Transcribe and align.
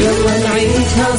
يلا 0.00 0.44
نعيشها 0.44 1.16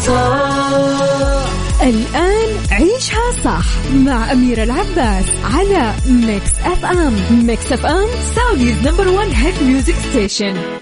الآن 1.84 2.50
عيشها 2.72 3.32
صح 3.44 3.66
مع 3.94 4.32
أميرة 4.32 4.64
العباس 4.64 5.26
على 5.44 5.94
Mix 6.08 6.52
FM 6.66 7.46
Mix 7.46 7.72
FM 7.72 8.08
Saudi's 8.36 8.88
number 8.88 9.08
one 9.08 9.32
hit 9.32 9.64
music 9.64 9.96
station 10.10 10.77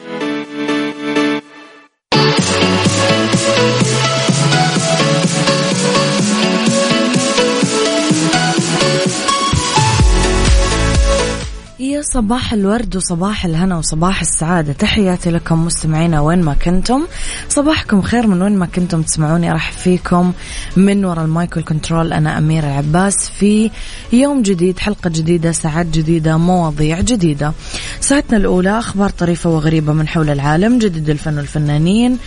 صباح 12.16 12.54
الورد 12.54 12.96
وصباح 12.96 13.46
الهنا 13.46 13.78
وصباح 13.78 14.22
السعادة. 14.22 14.74
تحياتي 14.74 15.32
لكم 15.32 15.66
مستمعينا 15.66 16.22
وين 16.22 16.42
ما 16.42 16.54
كنتم. 16.54 17.06
صباحكم 17.50 18.02
خير 18.02 18.28
من 18.28 18.42
وين 18.42 18.58
ما 18.58 18.66
كنتم 18.66 19.02
تسمعوني. 19.02 19.52
راح 19.52 19.72
فيكم 19.72 20.34
من 20.78 21.06
وراء 21.06 21.26
ال 21.26 21.34
mic 21.34 21.58
وال 21.58 21.70
control 21.70 22.14
أنا 22.14 22.38
أميرة 22.38 22.66
العباس 22.66 23.30
في 23.30 23.72
يوم 24.14 24.42
جديد 24.42 24.80
حلقة 24.80 25.10
جديدة 25.10 25.52
ساعات 25.52 25.86
جديدة 25.86 26.38
مواضيع 26.38 27.02
جديدة. 27.02 27.54
ساعتنا 28.00 28.38
الأولى 28.38 28.80
أخبار 28.80 29.10
طريفة 29.10 29.50
وغريبة 29.50 29.94
من 29.94 30.08
حول 30.08 30.30
العالم 30.30 30.80
جديد 30.80 31.10
الفن 31.10 31.38
والفنانين 31.38 32.18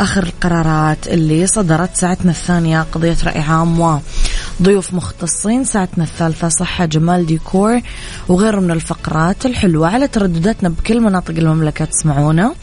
آخر 0.00 0.22
القرارات 0.22 1.08
اللي 1.08 1.46
صدرت. 1.46 1.96
ساعتنا 1.96 2.30
الثانية 2.30 2.86
قضية 2.92 3.16
رأي 3.24 3.40
عام 3.40 4.00
وضيوف 4.60 4.94
مختصين. 4.94 5.64
ساعتنا 5.64 6.04
الثالثة 6.04 6.48
صحة 6.48 6.84
جمال 6.84 7.26
ديكور 7.26 7.80
وغيره 8.28 8.60
من 8.60 8.70
الفقرات. 8.70 9.37
الفقرات 9.38 9.56
الحلوة 9.56 9.88
على 9.88 10.08
تردداتنا 10.08 10.68
بكل 10.68 11.00
مناطق 11.00 11.34
المملكة 11.38 11.84
تسمعونا. 11.84 12.54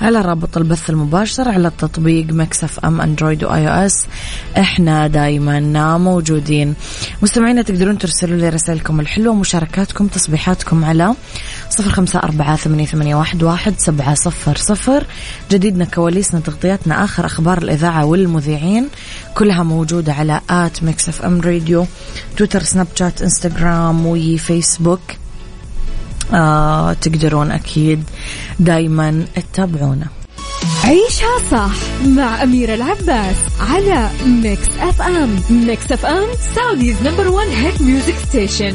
على 0.00 0.20
رابط 0.20 0.56
البث 0.56 0.90
المباشر 0.90 1.48
على 1.48 1.68
التطبيق 1.68 2.26
Mix 2.32 2.78
FM 2.78 3.00
Android 3.00 3.44
و 3.44 3.68
iOS. 3.68 4.06
إحنا 4.58 5.06
دايما 5.06 5.98
موجودين. 5.98 6.74
مستمعينا 7.22 7.62
تقدرون 7.62 7.98
ترسلوا 7.98 8.38
لي 8.38 8.48
رسائلكم 8.48 9.00
الحلوة 9.00 9.32
ومشاركاتكم 9.32 10.06
تصبيحاتكم 10.06 10.84
على 10.84 11.14
صفر 11.70 11.90
خمسة 11.90 12.18
أربعة 12.18 12.56
ثمانية, 12.56 13.14
واحد 13.42 13.74
سبعة 13.78 14.14
صفر 14.14 14.56
صفر. 14.56 15.06
جديدنا 15.50 15.84
كواليسنا 15.84 16.40
تغطياتنا 16.40 17.04
آخر 17.04 17.26
أخبار 17.26 17.58
الإذاعة 17.58 18.04
والمذيعين. 18.04 18.88
كلها 19.34 19.62
موجودة 19.62 20.12
على 20.12 20.40
at 20.50 20.82
Mix 20.82 21.22
FM 21.22 21.40
Radio 21.40 21.86
تويتر 22.36 22.62
سناب 22.62 22.86
شات 22.94 23.22
إنستغرام 23.22 24.06
وفيسبوك 24.06 25.00
آه 26.34 26.92
تقدرون 26.92 27.50
أكيد 27.50 28.02
دايما 28.60 29.24
تتابعونا. 29.52 30.06
عيشها 30.84 31.38
صح 31.50 31.70
مع 32.06 32.42
أميرة 32.42 32.74
العباس 32.74 33.36
على 33.70 34.10
Mix 34.26 34.68
FM 34.80 35.40
Mix 35.50 35.92
FM 35.92 36.24
Saudi's 36.54 36.96
number 37.02 37.28
one 37.28 37.46
hit 37.46 37.82
music 37.82 38.14
station 38.28 38.74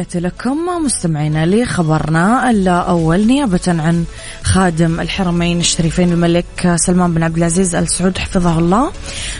تحياتي 0.00 0.20
لكم 0.20 0.58
مستمعينا 0.84 1.46
لخبرنا 1.46 2.50
الأول 2.50 3.26
نيابة 3.26 3.60
عن 3.68 4.04
خادم 4.42 5.00
الحرمين 5.00 5.60
الشريفين 5.60 6.12
الملك 6.12 6.74
سلمان 6.76 7.14
بن 7.14 7.22
عبد 7.22 7.36
العزيز 7.36 7.74
آل 7.74 7.88
سعود 7.88 8.18
حفظه 8.18 8.58
الله. 8.58 8.92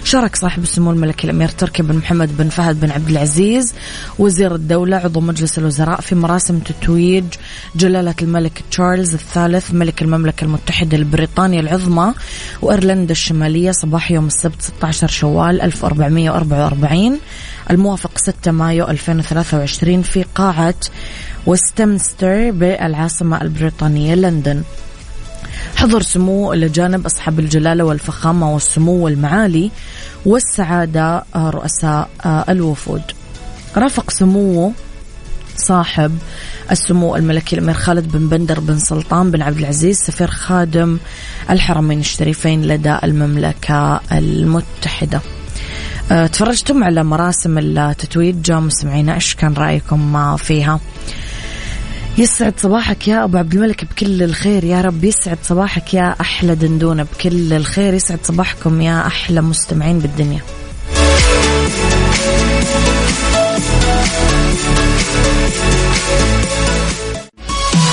شارك 0.05 0.37
صاحب 0.37 0.63
السمو 0.63 0.91
الملكي 0.91 1.25
الأمير 1.25 1.49
تركي 1.49 1.83
بن 1.83 1.97
محمد 1.97 2.37
بن 2.37 2.49
فهد 2.49 2.81
بن 2.81 2.91
عبد 2.91 3.09
العزيز. 3.11 3.75
وزير 4.19 4.55
الدولة 4.55 4.97
عضو 4.97 5.21
مجلس 5.21 5.59
الوزراء 5.59 6.01
في 6.01 6.15
مراسم 6.15 6.59
تتويج 6.59 7.25
جلالة 7.77 8.15
الملك 8.23 8.63
تشارلز 8.71 9.15
الثالث 9.15 9.75
ملك 9.75 10.03
المملكة 10.03 10.45
المتحدة 10.45 10.97
البريطانية 10.97 11.61
العظمى 11.61 12.15
وإيرلندا 12.63 13.13
الشمالية 13.13 13.71
صباح 13.71 14.11
يوم 14.11 14.27
السبت 14.27 14.63
16 14.63 15.09
شوال 15.09 15.63
1444 15.63 17.19
الموافق 17.71 18.19
6 18.19 18.53
مايو 18.53 18.89
2023 18.89 20.03
في 20.03 20.25
قاعة 20.35 20.75
وستمستر 21.47 22.51
بالعاصمة 22.51 23.41
البريطانية 23.43 24.15
لندن 24.15 24.63
حضر 25.77 26.03
سمو 26.03 26.53
لجانب 26.53 27.07
أصحاب 27.07 27.39
الجلالة 27.39 27.85
والفخامة 27.85 28.55
والسمو 28.55 28.93
والمعالي 28.93 29.71
والسعادة 30.27 31.25
رؤساء 31.37 32.09
الوفود 32.27 33.03
رافق 33.77 34.11
سموه 34.11 34.73
صاحب 35.57 36.19
السمو 36.71 37.17
الملكي 37.17 37.57
الأمير 37.57 37.75
خالد 37.75 38.13
بن 38.13 38.29
بندر 38.29 38.61
بن 38.61 38.79
سلطان 38.79 39.31
بن 39.31 39.43
عبد 39.43 39.59
العزيز 39.59 39.99
سفير 39.99 40.31
خادم 40.31 40.99
الحرمين 41.51 42.01
الشريفين 42.01 42.63
لدى 42.63 42.99
المملكة 43.05 44.01
المتحدة. 44.13 45.21
أه، 46.11 46.27
تفرجتم 46.27 46.85
على 46.85 47.05
مراسم 47.05 47.59
التتويج 47.59 48.53
مستمعينا 48.53 49.15
إيش 49.15 49.35
كان 49.35 49.55
رأيكم 49.55 50.37
فيها؟ 50.37 50.81
يسعد 52.19 52.55
صباحك 52.57 53.09
يا 53.09 53.25
أبو 53.25 53.39
عبد 53.39 53.55
الملك 53.55 53.85
بكل 53.85 54.23
الخير 54.23 54.65
يا 54.65 54.81
رب 54.81 55.05
يسعد 55.05 55.39
صباحك 55.43 55.95
يا 55.95 56.15
أحلى 56.21 56.55
دندونة 56.55 57.03
بكل 57.03 57.53
الخير 57.53 57.95
يسعد 57.95 58.19
صباحكم 58.23 58.81
يا 58.81 59.07
أحلى 59.07 59.41
مستمعين 59.41 59.99
بالدنيا. 59.99 60.41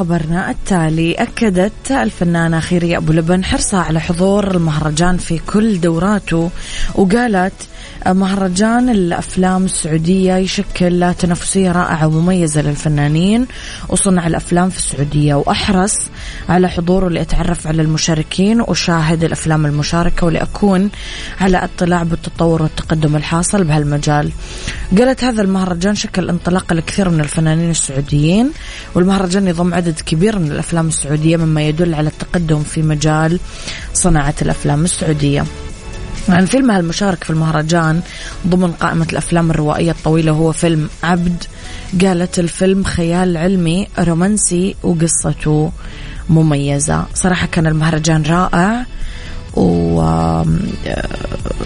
لخبرنا 0.00 0.50
التالي. 0.50 1.12
أكدت 1.12 1.90
الفنانة 1.90 2.60
خيرية 2.60 2.96
أبو 2.96 3.12
لبن 3.12 3.44
حرصها 3.44 3.80
على 3.80 4.00
حضور 4.00 4.50
المهرجان 4.50 5.16
في 5.16 5.38
كل 5.38 5.80
دوراته 5.80 6.50
وقالت 6.94 7.52
مهرجان 8.06 8.88
الأفلام 8.88 9.64
السعودية 9.64 10.34
يشكل 10.34 11.14
تنافسية 11.14 11.72
رائعة 11.72 12.06
ومميزة 12.06 12.62
للفنانين 12.62 13.46
وصنع 13.88 14.26
الأفلام 14.26 14.70
في 14.70 14.78
السعودية 14.78 15.34
وأحرص 15.34 15.94
على 16.48 16.68
حضوره 16.68 17.08
لأتعرف 17.08 17.66
على 17.66 17.82
المشاركين 17.82 18.60
وأشاهد 18.60 19.24
الأفلام 19.24 19.66
المشاركة 19.66 20.26
ولأكون 20.26 20.90
على 21.40 21.64
اطلاع 21.64 22.02
بالتطور 22.02 22.62
والتقدم 22.62 23.16
الحاصل 23.16 23.64
بهالمجال. 23.64 24.30
قالت 24.98 25.24
هذا 25.24 25.42
المهرجان 25.42 25.94
شكل 25.94 26.28
انطلاقة 26.28 26.74
لكثير 26.74 27.08
من 27.08 27.20
الفنانين 27.20 27.70
السعوديين 27.70 28.50
والمهرجان 28.94 29.48
يضم 29.48 29.74
عدد 29.74 30.00
كبير 30.00 30.38
من 30.38 30.52
الأفلام 30.52 30.88
السعودية 30.88 31.36
مما 31.36 31.62
يدل 31.62 31.94
على 31.94 32.08
التقدم 32.08 32.62
في 32.62 32.82
مجال 32.82 33.38
صناعة 33.94 34.34
الأفلام 34.42 34.84
السعودية. 34.84 35.44
عن 36.28 36.44
فيلمها 36.44 36.80
المشارك 36.80 37.24
في 37.24 37.30
المهرجان 37.30 38.00
ضمن 38.46 38.72
قائمة 38.72 39.06
الأفلام 39.12 39.50
الروائية 39.50 39.90
الطويلة 39.90 40.32
هو 40.32 40.52
فيلم 40.52 40.88
عبد. 41.02 41.44
قالت 42.02 42.38
الفيلم 42.38 42.84
خيال 42.84 43.36
علمي 43.36 43.88
رومانسي 43.98 44.76
وقصته 44.82 45.72
مميزة. 46.28 47.04
صراحة 47.14 47.46
كان 47.46 47.66
المهرجان 47.66 48.22
رائع 48.22 48.86
و 49.56 50.02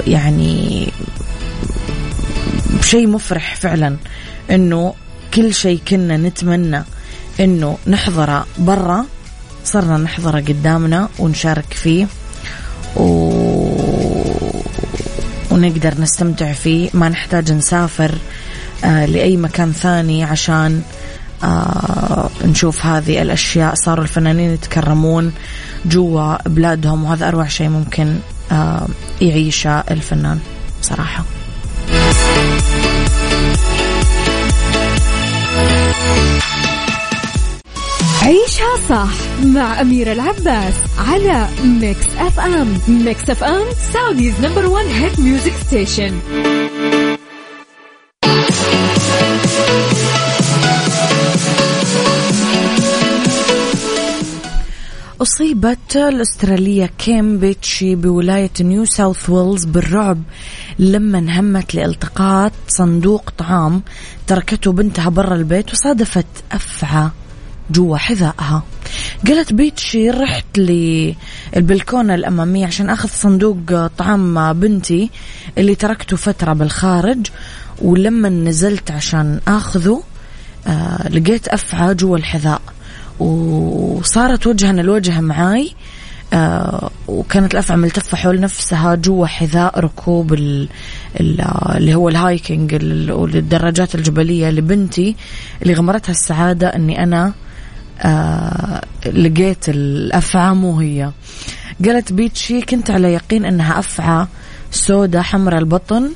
يعني 0.07 0.89
شيء 2.83 3.07
مفرح 3.07 3.57
فعلا 3.57 3.97
إنه 4.51 4.95
كل 5.35 5.55
شيء 5.55 5.81
كنا 5.89 6.17
نتمنى 6.17 6.85
إنه 7.41 7.79
نحضره 7.87 8.47
برا. 8.59 9.05
صرنا 9.65 9.97
نحضره 9.97 10.41
قدامنا 10.41 11.09
ونشارك 11.19 11.73
فيه 11.73 12.07
و... 12.97 13.24
ونقدر 15.55 16.01
نستمتع 16.01 16.53
فيه. 16.53 16.91
ما 16.95 17.09
نحتاج 17.09 17.53
نسافر 17.53 18.15
آه 18.85 19.07
لأي 19.07 19.37
مكان 19.37 19.73
ثاني 19.73 20.25
عشان 20.25 20.83
آه 21.45 22.31
نشوف 22.45 22.87
هذه 22.87 23.23
الأشياء. 23.23 23.75
صاروا 23.75 24.05
الفنانين 24.05 24.51
يتكرمون 24.55 25.33
جوا 25.87 26.49
بلادهم 26.49 27.05
وهذا 27.05 27.29
أروع 27.29 27.49
شيء 27.49 27.69
ممكن 27.69 28.17
آه 28.53 28.87
يعيشه 29.21 29.81
الفنان 29.91 30.39
صراحة. 30.83 31.25
عيشها 38.25 38.77
صح 38.89 39.45
مع 39.45 39.81
أميرة 39.81 40.13
العباس 40.13 40.75
على 40.99 41.49
Mix 41.65 42.07
FM 42.19 42.79
Mix 42.89 43.31
FM 43.31 43.65
Saudi's 43.93 44.35
number 44.41 44.67
one 44.67 44.85
hit 44.85 45.21
music 45.21 45.53
station 45.67 46.21
أصيبت 55.23 55.97
الأسترالية 55.97 56.87
كيم 56.99 57.39
بيتشي 57.39 57.95
بولاية 57.95 58.51
نيو 58.61 58.85
ساوث 58.85 59.31
ويلز 59.31 59.65
بالرعب 59.65 60.23
لما 60.79 61.19
انهمت 61.19 61.75
لالتقاط 61.75 62.53
صندوق 62.69 63.31
طعام 63.39 63.83
تركته 64.27 64.73
بنتها 64.73 65.09
برا 65.09 65.35
البيت 65.35 65.73
وصادفت 65.73 66.27
أفعى. 66.53 67.11
جوا 67.71 67.97
حذائها. 67.97 68.63
قالت 69.27 69.53
بيتشي 69.53 70.11
رحت 70.11 70.59
للبلكونة 70.59 72.15
الأمامية 72.15 72.67
عشان 72.67 72.91
أخذ 72.91 73.09
صندوق 73.09 73.87
طعام 73.99 74.53
بنتي 74.53 75.11
اللي 75.59 75.75
تركته 75.75 76.17
فترة 76.17 76.53
بالخارج 76.53 77.27
ولما 77.83 78.29
نزلت 78.29 78.91
عشان 78.91 79.41
أخذه 79.49 80.03
آه 80.67 81.09
لقيت 81.09 81.49
أفعى 81.49 81.95
جوا 81.95 82.17
الحذاء 82.17 82.61
وصارت 83.19 84.47
وجها 84.47 84.73
لوجه 84.73 85.21
معاي 85.21 85.73
آه 86.33 86.91
وكانت 87.09 87.53
الأفعى 87.53 87.77
ملتفة 87.77 88.17
حول 88.17 88.41
نفسها 88.41 88.95
جوا 88.95 89.27
حذاء 89.27 89.81
ركوب 89.81 90.35
اللي 91.21 91.95
هو 91.95 92.09
الهايكنج 92.09 92.75
والدراجات 93.11 93.95
الجبلية 93.95 94.51
لبنتي 94.51 95.17
اللي 95.63 95.75
غمرتها 95.75 96.13
السعادة 96.13 96.69
أني 96.69 97.03
أنا 97.03 97.33
آه 98.01 98.83
لقيت 99.07 99.69
الأفعى 99.69 100.55
مو 100.55 100.81
هي. 100.81 101.11
قالت 101.85 102.13
بيتشي 102.13 102.61
كنت 102.61 102.91
على 102.91 103.13
يقين 103.13 103.45
أنها 103.45 103.79
أفعى 103.79 104.27
سودة 104.71 105.23
حمراء 105.23 105.59
البطن 105.59 106.11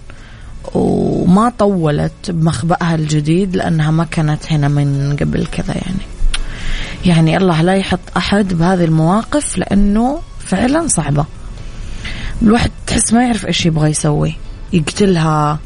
وما 0.75 1.53
طولت 1.59 2.31
بمخبأها 2.31 2.95
الجديد 2.95 3.57
لأنها 3.57 3.91
ما 3.91 4.05
كانت 4.05 4.53
هنا 4.53 4.69
من 4.69 5.17
قبل 5.21 5.47
كذا 5.47 5.75
يعني. 5.75 6.05
يعني 7.05 7.37
الله 7.37 7.63
لا 7.63 7.75
يحط 7.75 8.01
أحد 8.17 8.55
بهذه 8.55 8.85
المواقف 8.85 9.59
لأنه 9.59 10.19
فعلا 10.47 10.89
صعبة. 10.89 11.25
الواحد 12.43 12.71
تحس 12.87 13.13
ما 13.13 13.25
يعرف 13.25 13.47
إيش 13.47 13.67
يبغى 13.67 13.91
يسوي. 13.91 14.35
يقتلها 14.73 15.59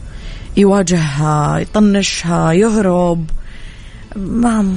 يواجهها 0.56 1.58
يطنشها 1.58 2.52
يهرب. 2.52 3.30
ما 4.16 4.74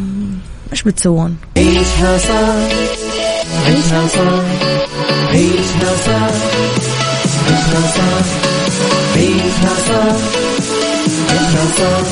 إيش 0.71 0.83
بتسوون؟ 0.83 1.37
عيشها 1.57 2.17
صح 2.17 2.55
عيشها 3.65 4.07
صح 4.07 4.43
عيشها 5.29 5.95
صح 6.05 6.35
عيشها 7.47 7.81
صح 7.95 8.25
عيشها 9.15 9.75
صح 9.87 10.15
عيشها 11.29 11.65
صح 11.77 12.07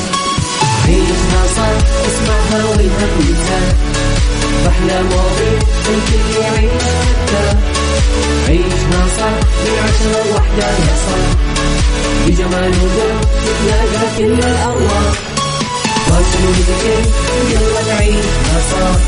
عيشها 0.86 1.42
صح 1.56 1.76
اسمعها 2.08 2.64
والهم 2.64 3.20
ينزاح 3.20 3.74
أحلى 4.68 5.02
مواضيع 5.02 5.58
الكل 5.88 6.40
يعيش 6.42 6.82
حتى 6.82 7.56
عيشها 8.48 9.06
صح 9.18 9.36
من 9.64 9.74
عشرة 9.84 10.30
لوحدة 10.30 10.66
يا 10.66 10.94
صاح 11.06 11.34
بجمال 12.26 12.70
وذوق 12.82 13.20
تتلاقى 13.44 14.06
كل 14.18 14.32
الأرواح 14.48 15.14
يلا 17.50 17.82
نعيشها 17.88 18.58
صح 18.72 18.98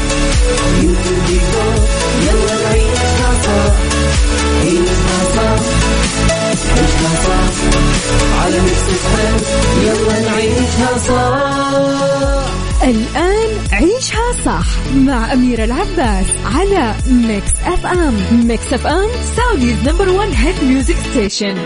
يلا 9.82 10.20
نعيشها 10.20 10.99
صح 10.99 12.47
الآن 12.82 13.49
عيشها 13.73 14.32
صح 14.44 14.67
مع 14.94 15.32
أميرة 15.32 15.64
العباس 15.64 16.26
على 16.44 16.94
Mix 17.06 17.52
FM 17.66 18.14
Mix 18.32 18.72
FM 18.72 19.08
Saudi's 19.37 19.88
number 19.88 20.08
one 20.08 20.32
hit 20.32 20.64
music 20.64 20.96
station 21.10 21.56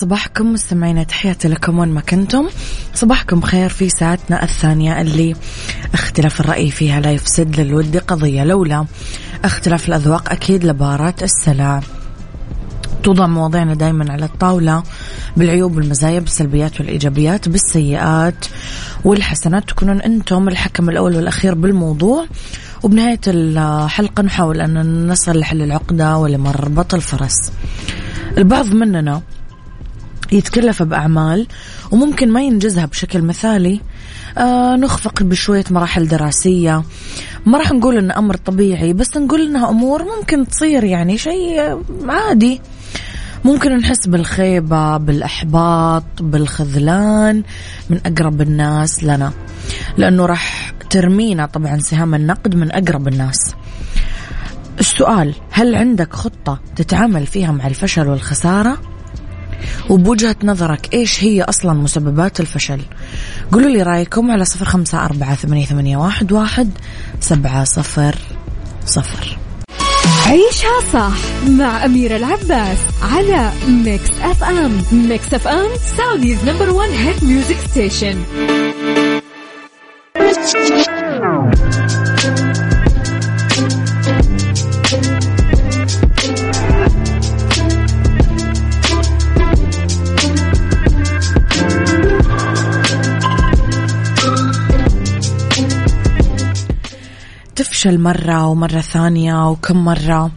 صباحكم 0.00 0.52
مستمعينا 0.52 1.02
تحياتي 1.02 1.48
لكم 1.48 1.78
وين 1.78 1.88
ما 1.88 2.00
كنتم. 2.00 2.48
صباحكم 2.94 3.40
خير 3.40 3.68
في 3.68 3.88
ساعتنا 3.88 4.44
الثانية 4.44 5.00
اللي 5.00 5.34
اختلاف 5.94 6.40
الرأي 6.40 6.70
فيها 6.70 7.00
لا 7.00 7.10
يفسد 7.12 7.60
للود 7.60 7.96
قضية 7.96 8.44
لولا. 8.44 8.86
اختلاف 9.44 9.88
الأذواق 9.88 10.32
أكيد 10.32 10.64
لبارة 10.64 11.14
السلع. 11.22 11.80
توضع 13.02 13.26
مواضيعنا 13.26 13.74
دائما 13.74 14.12
على 14.12 14.24
الطاولة 14.24 14.82
بالعيوب 15.36 15.76
والمزايا 15.76 16.20
بالسلبيات 16.20 16.80
والإيجابيات 16.80 17.48
بالسيئات 17.48 18.46
والحسنات. 19.04 19.68
تكونون 19.68 20.00
أنتم 20.00 20.48
الحكم 20.48 20.88
الأول 20.88 21.16
والأخير 21.16 21.54
بالموضوع. 21.54 22.26
وبنهاية 22.82 23.20
الحلقة 23.26 24.22
نحاول 24.22 24.60
أن 24.60 25.06
نصل 25.08 25.38
لحل 25.38 25.62
العقدة 25.62 26.16
ولمربط 26.16 26.94
الفرس. 26.94 27.52
البعض 28.38 28.66
مننا 28.66 29.22
يتكلف 30.32 30.82
بأعمال 30.82 31.46
وممكن 31.90 32.30
ما 32.30 32.42
ينجزها 32.42 32.86
بشكل 32.86 33.22
مثالي. 33.22 33.80
آه 34.38 34.76
نخفق 34.76 35.22
بشوية 35.22 35.64
مراحل 35.70 36.08
دراسية. 36.08 36.82
ما 37.46 37.58
راح 37.58 37.72
نقول 37.72 37.98
إنه 37.98 38.18
أمر 38.18 38.36
طبيعي 38.36 38.92
بس 38.92 39.16
نقول 39.16 39.40
إنها 39.40 39.70
أمور 39.70 40.04
ممكن 40.04 40.46
تصير 40.46 40.84
يعني 40.84 41.18
شيء 41.18 41.82
عادي. 42.08 42.60
ممكن 43.44 43.76
نحس 43.76 44.06
بالخيبة 44.06 44.96
بالإحباط 44.96 46.04
بالخذلان 46.20 47.42
من 47.90 48.00
أقرب 48.06 48.40
الناس 48.40 49.04
لنا. 49.04 49.32
لأنه 49.96 50.26
راح 50.26 50.72
ترمينا 50.90 51.46
طبعا 51.46 51.78
سهام 51.78 52.14
النقد 52.14 52.54
من 52.54 52.72
أقرب 52.72 53.08
الناس. 53.08 53.54
السؤال 54.80 55.34
هل 55.50 55.74
عندك 55.74 56.12
خطة 56.14 56.60
تتعامل 56.76 57.26
فيها 57.26 57.52
مع 57.52 57.66
الفشل 57.66 58.08
والخسارة؟ 58.08 58.80
وبوجهة 59.90 60.36
نظرك 60.44 60.94
إيش 60.94 61.24
هي 61.24 61.42
أصلا 61.42 61.72
مسببات 61.72 62.40
الفشل؟ 62.40 62.80
قولوا 63.52 63.70
لي 63.70 63.82
رأيكم 63.82 64.30
على 64.30 64.44
صفر 64.44 64.64
خمسة 64.64 65.04
أربعة 65.04 65.34
ثمانية, 65.34 65.64
ثمانية 65.64 65.96
واحد, 65.96 66.32
واحد 66.32 66.70
سبعة 67.20 67.64
صفر 67.64 68.14
صفر. 68.86 69.38
عيشها 70.26 70.80
صح 70.92 71.48
مع 71.48 71.84
أميرة 71.84 72.16
العباس 72.16 72.78
على 73.12 73.50
Mix 73.68 74.10
FM 74.22 74.82
Mix 74.92 75.34
FM 75.34 75.68
Saudi's 75.96 76.44
number 76.44 76.70
one 76.70 76.88
hit 76.88 77.24
music 77.24 77.56
station 77.70 78.16
تفشل 97.80 98.00
مرة 98.00 98.46
ومرة 98.46 98.80
ثانية 98.80 99.50
وكم 99.50 99.84
مرة. 99.84 100.30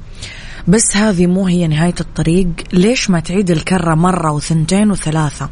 بس 0.67 0.97
هذه 0.97 1.27
مو 1.27 1.47
هي 1.47 1.67
نهاية 1.67 1.93
الطريق. 1.99 2.47
ليش 2.73 3.09
ما 3.09 3.19
تعيد 3.19 3.51
الكرة 3.51 3.95
مرة 3.95 4.31
وثنتين 4.31 4.91
وثلاثة؟ 4.91 5.49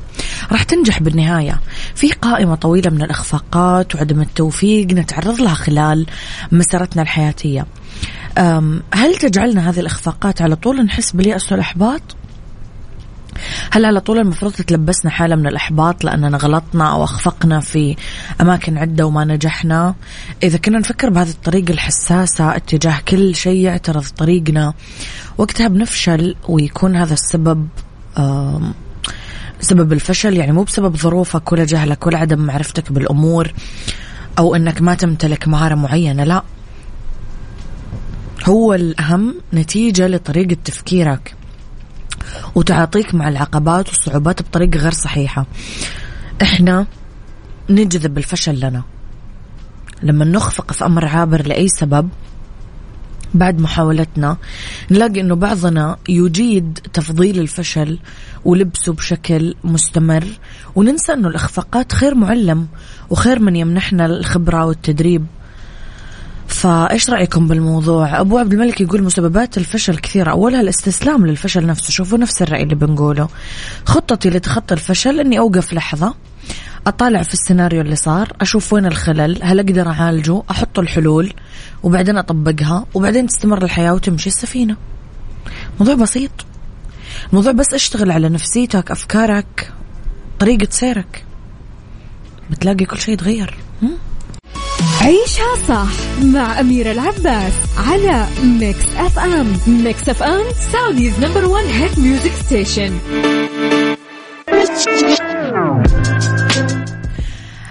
راح 0.51 0.63
تنجح 0.63 0.99
بالنهاية. 0.99 1.59
في 1.95 2.11
قائمة 2.11 2.55
طويلة 2.55 2.89
من 2.89 3.01
الإخفاقات 3.01 3.95
وعدم 3.95 4.21
التوفيق 4.21 4.87
نتعرض 4.87 5.41
لها 5.41 5.53
خلال 5.53 6.05
مسيرتنا 6.51 7.01
الحياتية. 7.01 7.65
هل 8.93 9.15
تجعلنا 9.19 9.69
هذه 9.69 9.79
الإخفاقات 9.79 10.41
على 10.41 10.55
طول 10.55 10.85
نحس 10.85 11.11
باليأس 11.11 11.51
والإحباط؟ 11.51 12.01
هل 13.71 13.85
على 13.85 13.99
طول 13.99 14.17
المفروض 14.17 14.53
تلبسنا 14.53 15.11
حالة 15.11 15.35
من 15.35 15.47
الإحباط 15.47 16.03
لأننا 16.03 16.37
غلطنا 16.37 16.91
أو 16.91 17.03
أخفقنا 17.03 17.59
في 17.59 17.95
أماكن 18.41 18.77
عدة 18.77 19.05
وما 19.05 19.25
نجحنا. 19.25 19.95
إذا 20.43 20.57
كنا 20.57 20.79
نفكر 20.79 21.09
بهذه 21.09 21.29
الطريقة 21.29 21.71
الحساسة 21.71 22.55
اتجاه 22.55 22.99
كل 23.07 23.35
شيء 23.35 23.61
يعترض 23.61 24.05
طريقنا 24.17 24.73
وقتها 25.37 25.67
بنفشل 25.67 26.35
ويكون 26.47 26.95
هذا 26.95 27.13
السبب 27.13 27.67
سبب 29.59 29.93
الفشل. 29.93 30.37
يعني 30.37 30.51
مو 30.51 30.63
بسبب 30.63 30.97
ظروفك 30.97 31.51
ولا 31.51 31.65
جهلك 31.65 32.07
ولا 32.07 32.17
عدم 32.17 32.39
معرفتك 32.39 32.91
بالأمور 32.91 33.53
أو 34.39 34.55
أنك 34.55 34.81
ما 34.81 34.95
تمتلك 34.95 35.47
مهارة 35.47 35.75
معينة 35.75 36.23
لا. 36.23 36.43
هو 38.45 38.73
الأهم 38.73 39.35
نتيجة 39.53 40.07
لطريقة 40.07 40.57
تفكيرك. 40.65 41.35
وتعاطيك 42.55 43.15
مع 43.15 43.29
العقبات 43.29 43.87
والصعوبات 43.87 44.41
بطريقة 44.41 44.79
غير 44.79 44.91
صحيحة. 44.91 45.45
إحنا 46.41 46.85
نجذب 47.69 48.17
الفشل 48.17 48.59
لنا. 48.59 48.83
لما 50.03 50.25
نخفق 50.25 50.71
في 50.71 50.85
أمر 50.85 51.05
عابر 51.05 51.47
لأي 51.47 51.67
سبب 51.67 52.09
بعد 53.33 53.59
محاولتنا 53.59 54.37
نلاقي 54.91 55.21
إنه 55.21 55.35
بعضنا 55.35 55.97
يجيد 56.09 56.79
تفضيل 56.93 57.39
الفشل 57.39 57.99
ولبسه 58.45 58.93
بشكل 58.93 59.55
مستمر 59.63 60.27
وننسى 60.75 61.13
إنه 61.13 61.27
الإخفاقات 61.27 61.93
خير 61.93 62.15
معلم 62.15 62.67
وخير 63.09 63.39
من 63.39 63.55
يمنحنا 63.55 64.05
الخبرة 64.05 64.65
والتدريب. 64.65 65.25
فايش 66.53 67.09
رأيكم 67.09 67.47
بالموضوع؟ 67.47 68.19
أبو 68.19 68.37
عبد 68.37 68.53
الملك 68.53 68.81
يقول 68.81 69.03
مسببات 69.03 69.57
الفشل 69.57 69.97
كثيرة. 69.97 70.31
اولها 70.31 70.61
الاستسلام 70.61 71.27
للفشل 71.27 71.65
نفسه. 71.65 71.91
شوفوا 71.91 72.17
نفس 72.17 72.41
الرأي 72.41 72.63
اللي 72.63 72.75
بنقوله. 72.75 73.27
خطتي 73.85 74.29
لتخطي 74.29 74.73
الفشل 74.73 75.19
إني 75.19 75.39
أوقف 75.39 75.73
لحظة 75.73 76.15
أطالع 76.87 77.23
في 77.23 77.33
السيناريو 77.33 77.81
اللي 77.81 77.95
صار 77.95 78.33
أشوف 78.41 78.73
وين 78.73 78.85
الخلل 78.85 79.39
هل 79.43 79.59
أقدر 79.59 79.87
أعالجه 79.87 80.43
أحط 80.51 80.79
الحلول 80.79 81.33
وبعدين 81.83 82.17
أطبقها 82.17 82.85
وبعدين 82.93 83.27
تستمر 83.27 83.63
الحياة 83.63 83.93
وتمشي 83.93 84.29
السفينة. 84.29 84.77
موضوع 85.79 85.95
بسيط. 85.95 86.31
الموضوع 87.29 87.51
بس 87.51 87.73
اشتغل 87.73 88.11
على 88.11 88.29
نفسيتك 88.29 88.91
أفكارك 88.91 89.73
طريقة 90.39 90.67
سيرك. 90.69 91.25
بتلاقي 92.49 92.85
كل 92.85 92.99
شيء 93.01 93.13
يتغير. 93.13 93.57
عيشها 95.01 95.55
صح 95.67 95.89
مع 96.23 96.59
أميرة 96.59 96.91
العباس 96.91 97.53
على 97.77 98.27
Mix 98.43 98.85
FM 98.97 99.53
Mix 99.67 100.09
FM 100.09 100.43
Saudi's 100.71 101.19
number 101.19 101.45
one 101.45 101.63
hit 101.63 101.99
music 101.99 102.31
station 102.31 102.97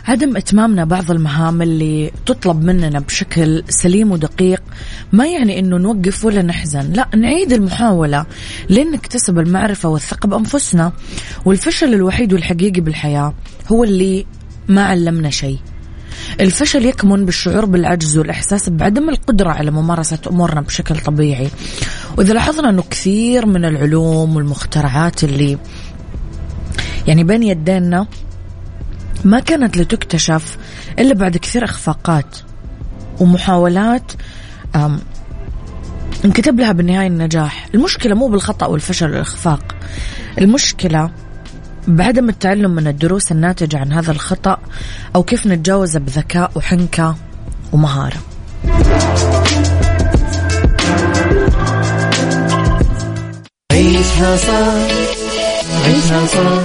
عدم 0.05 0.37
إتمامنا 0.37 0.85
بعض 0.85 1.11
المهام 1.11 1.63
اللي 1.63 2.11
تطلب 2.27 2.65
مننا 2.65 2.99
بشكل 3.01 3.63
سليم 3.69 4.13
ودقيق 4.13 4.63
ما 5.13 5.27
يعني 5.27 5.59
أنه 5.59 5.77
نوقف 5.77 6.25
ولا 6.25 6.43
نحزن. 6.43 6.93
لا 6.93 7.09
نعيد 7.17 7.53
المحاولة 7.53 8.27
لين 8.71 8.91
نكتسب 8.91 9.39
المعرفة 9.39 9.89
والثقة 9.89 10.27
بأنفسنا 10.27 10.93
والفشل 11.45 11.95
الوحيد 11.95 12.33
والحقيقي 12.33 12.81
بالحياة 12.81 13.35
هو 13.73 13.85
اللي 13.85 14.27
ما 14.69 14.85
علمنا 14.85 15.31
شيء. 15.31 15.59
الفشل 16.41 16.87
يكمن 16.87 17.25
بالشعور 17.25 17.65
بالعجز 17.65 18.19
والإحساس 18.19 18.69
بعدم 18.69 19.09
القدرة 19.09 19.51
على 19.51 19.71
ممارسة 19.71 20.19
أمورنا 20.31 20.61
بشكل 20.61 20.99
طبيعي. 20.99 21.51
وإذا 22.19 22.35
لاحظنا 22.35 22.71
أنه 22.71 22.83
كثير 22.83 23.47
من 23.47 23.65
العلوم 23.65 24.37
والمخترعات 24.37 25.25
اللي 25.25 25.59
يعني 27.07 27.25
بين 27.25 27.43
يدينا 27.43 28.07
ما 29.25 29.41
كانت 29.41 29.77
لتكتشف 29.77 30.59
إلا 30.99 31.15
بعد 31.15 31.37
كثير 31.37 31.65
إخفاقات 31.65 32.37
ومحاولات 33.21 34.13
انكتب 36.25 36.61
لها 36.61 36.73
بالنهاية 36.73 37.07
النجاح. 37.07 37.69
المشكلة 37.75 38.15
مو 38.15 38.29
بالخطأ 38.29 38.67
والفشل 38.67 39.11
والإخفاق. 39.11 39.77
المشكلة 40.39 41.11
بعدم 41.89 42.29
التعلم 42.29 42.71
من 42.71 42.87
الدروس 42.87 43.33
الناتجة 43.33 43.79
عن 43.79 43.93
هذا 43.93 44.11
الخطأ 44.11 44.59
أو 45.17 45.23
كيف 45.23 45.47
نتجاوزه 45.47 46.01
بذكاء 46.01 46.51
وحنكة 46.55 47.17
ومهارة. 47.73 48.17
عيشها 53.73 54.37
صح 54.37 54.75
عيشها 55.85 56.27
صح 56.27 56.63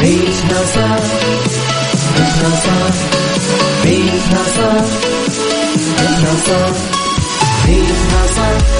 عيشها 0.00 0.64
صح 0.74 1.00
عيشها 2.16 2.50
صح 2.64 2.94
عيشها 3.84 4.44
صح 4.56 4.84
عيشها 5.98 6.34
صح 6.46 6.76
عيشها 7.66 8.20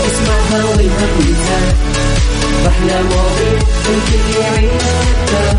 اسمعها 0.06 0.64
والهم 0.64 1.20
ينزاح 1.20 2.19
أحلى 2.66 3.02
مواضيع 3.02 3.58
الكل 3.90 4.40
يعيشها 4.40 5.58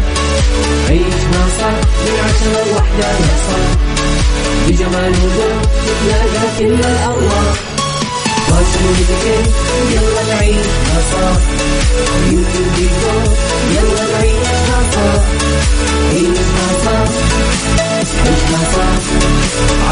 عيشها 0.89 1.43
صح 1.59 1.77
من 2.05 2.15
عشرة 2.25 2.63
لوحدة 2.71 3.11
صح 3.47 3.71
بجمال 4.67 5.11
وذوق 5.11 5.61
تتلاقى 5.85 6.47
كل 6.59 6.73
الأرواح 6.73 7.55
fashion 8.47 8.85
واتيكيت 8.87 9.47
يلا 9.91 10.35
نعيشها 10.35 10.99
صح 11.11 11.37
beauty 12.29 12.59
وديكور 12.67 13.23
يلا 13.75 14.03
نعيشها 14.13 14.79
صح 14.91 15.21
عيشها 16.13 16.67
صح 16.85 17.09
عيشها 18.25 18.61
صح 18.75 19.01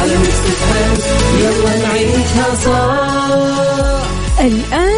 على 0.02 0.16
Mix 0.18 0.40
يلا 1.42 1.78
نعيشها 1.88 2.48
صح 2.66 3.20
الآن 4.40 4.89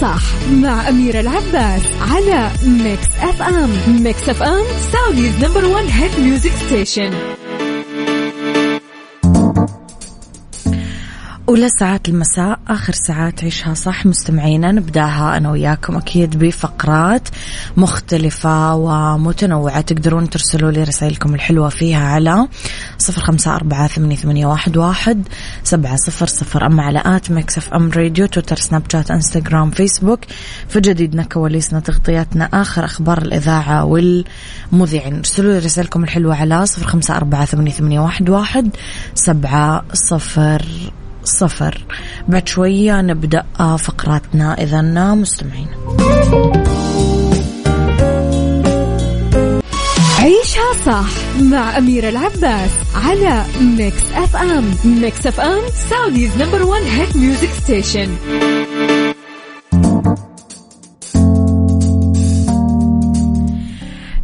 صح 0.00 0.22
مع 0.52 0.88
أميرة 0.88 1.20
العباس 1.20 1.82
على 2.00 2.50
Mix 2.66 3.06
FM 3.20 3.70
Mix 4.02 4.28
FM 4.28 4.64
Saudi's 4.92 5.44
number 5.44 5.64
one 5.64 5.86
hit 5.86 6.20
music 6.20 6.52
station 6.66 7.10
أولى 11.48 11.68
ساعات 11.68 12.08
المساء 12.08 12.58
آخر 12.68 12.92
ساعات 12.92 13.44
عيشها 13.44 13.74
صح. 13.74 14.06
مستمعينا 14.06 14.72
نبدأها 14.72 15.36
أنا 15.36 15.50
وياكم 15.50 15.96
أكيد 15.96 16.38
بفقرات 16.38 17.28
مختلفة 17.76 18.74
ومتنوعة 18.74 19.80
تقدرون 19.80 20.30
ترسلوا 20.30 20.70
لي 20.70 20.82
رسائلكم 20.82 21.34
الحلوة 21.34 21.68
فيها 21.68 22.06
على 22.06 22.48
صفر 22.98 23.20
خمسة 23.20 23.54
أربعة 23.54 23.86
ثمانية 23.86 24.46
واحد 24.46 24.76
واحد 24.76 25.28
سبعة 25.64 25.96
صفر 25.96 26.26
صفر. 26.26 26.66
أما 26.66 26.82
على 26.82 27.02
at 27.06 27.30
Mix 27.30 27.58
FM 27.58 27.90
Radio 27.90 28.26
تويتر 28.26 28.56
سناب 28.56 28.82
شات 28.92 29.10
إنستغرام 29.10 29.70
فيسبوك 29.70 30.20
في 30.68 30.80
جديدنا 30.80 31.22
كواليسنا 31.22 31.80
تغطياتنا 31.80 32.44
آخر 32.44 32.84
أخبار 32.84 33.18
الإذاعة 33.18 33.84
والمذيعين. 33.84 35.16
ارسلوا 35.16 35.52
لي 35.52 35.58
رسائلكم 35.58 36.04
الحلوة 36.04 36.36
على 36.36 36.66
صفر 36.66 36.86
خمسة 36.86 37.16
أربعة 37.16 37.44
ثمانية 37.44 38.00
واحد 38.00 38.30
واحد 38.30 38.76
سبعة 39.14 39.84
صفر. 40.10 40.62
صفر. 41.28 41.86
بعد 42.28 42.48
شوية 42.48 43.00
نبدأ 43.00 43.44
فقراتنا. 43.78 44.54
إذا 44.62 44.80
مستمعين. 45.14 45.68
عيشها 50.18 50.72
صح 50.86 51.10
مع 51.40 51.78
أميرة 51.78 52.08
العباس 52.08 52.70
على 52.94 53.44
ميكس 53.60 54.02
أف 54.14 54.36
أم 54.36 54.74
ميكس 54.84 55.26
أف 55.26 55.40
أم 55.40 55.62
Saudi's 55.90 56.36
number 56.36 56.62
one 56.62 56.82
hit 56.82 57.16
music 57.16 57.50
station 57.62 58.08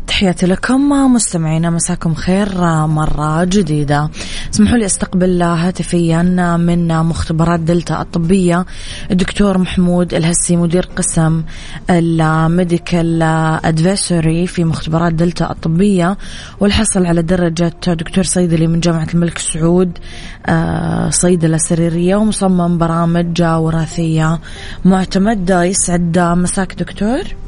تحياتي 0.07 0.47
لكم 0.47 0.89
مستمعينا 0.89 1.71
مساكم 1.71 2.15
خير 2.15 2.49
مرة 2.87 3.45
جديدة. 3.45 4.11
اسمحوا 4.55 4.79
لي 4.79 4.87
أستقبل 4.87 5.43
هاتفيا 5.43 6.23
من 6.57 6.89
مختبرات 6.89 7.61
دلتا 7.61 8.01
الطبية 8.01 8.67
الدكتور 9.11 9.59
محمود 9.59 10.15
الهسي 10.15 10.57
مدير 10.57 10.89
قسم 10.97 11.43
ال 11.91 12.07
medical 12.07 13.23
أدفيسوري 13.65 14.47
في 14.47 14.65
مختبرات 14.65 15.13
دلتا 15.13 15.51
الطبية 15.51 16.17
والحصل 16.61 17.07
على 17.07 17.23
درجة 17.23 17.73
دكتور 17.87 18.25
صيدلي 18.25 18.67
من 18.67 18.81
جامعة 18.81 19.09
الملك 19.15 19.39
سعود 19.39 19.99
آه، 20.47 21.11
صيدلة 21.11 21.57
سريرية 21.57 22.17
ومصمم 22.17 22.79
برامج 22.79 23.43
وراثية 23.43 24.39
معتمد 24.85 25.51
يسعد 25.51 26.19
مساك 26.19 26.75
دكتور. 26.75 27.44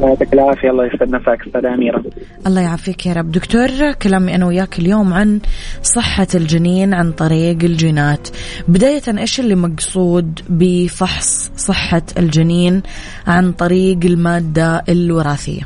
يعطيك 0.00 0.32
العافية 0.32 0.70
الله 0.70 0.86
يسعد 0.86 1.10
نفسك 1.10 1.46
أستاذ 1.46 1.66
أميرة. 1.66 2.04
الله 2.46 2.60
يعافيك 2.60 3.06
يا 3.06 3.12
رب. 3.12 3.32
دكتور 3.32 3.92
كلامي 4.02 4.34
أنا 4.34 4.46
وياك 4.46 4.78
اليوم 4.78 5.12
عن 5.12 5.40
صحة 5.82 6.26
الجنين 6.34 6.94
عن 6.94 7.12
طريق 7.12 7.64
الجينات. 7.64 8.28
بداية 8.68 9.02
إيش 9.18 9.40
اللي 9.40 9.54
مقصود 9.54 10.40
بفحص 10.48 11.52
صحة 11.56 12.02
الجنين 12.18 12.82
عن 13.26 13.52
طريق 13.52 13.98
المادة 14.04 14.82
الوراثية؟ 14.88 15.62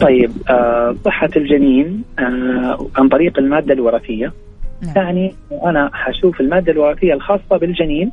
طيب 0.00 0.30
آه 0.50 0.96
صحة 1.04 1.30
الجنين 1.36 2.02
آه 2.18 2.88
عن 2.96 3.08
طريق 3.08 3.38
المادة 3.38 3.74
الوراثية. 3.74 4.32
نعم. 4.82 4.92
يعني 4.96 5.34
أنا 5.64 5.90
حشوف 5.92 6.40
المادة 6.40 6.72
الوراثية 6.72 7.14
الخاصة 7.14 7.56
بالجنين 7.56 8.10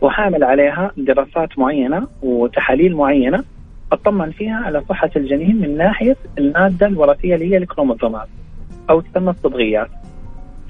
وحامل 0.00 0.44
عليها 0.44 0.90
دراسات 0.96 1.58
معينة 1.58 2.06
وتحاليل 2.22 2.96
معينة. 2.96 3.44
أطمن 3.92 4.30
فيها 4.30 4.56
على 4.56 4.82
صحة 4.88 5.10
الجنين 5.16 5.56
من 5.56 5.76
ناحية 5.76 6.16
المادة 6.38 6.86
الوراثية 6.86 7.34
اللي 7.34 7.52
هي 7.52 7.56
الكروموسومات 7.56 8.28
أو 8.90 9.00
تسمى 9.00 9.30
الصبغيات. 9.30 9.88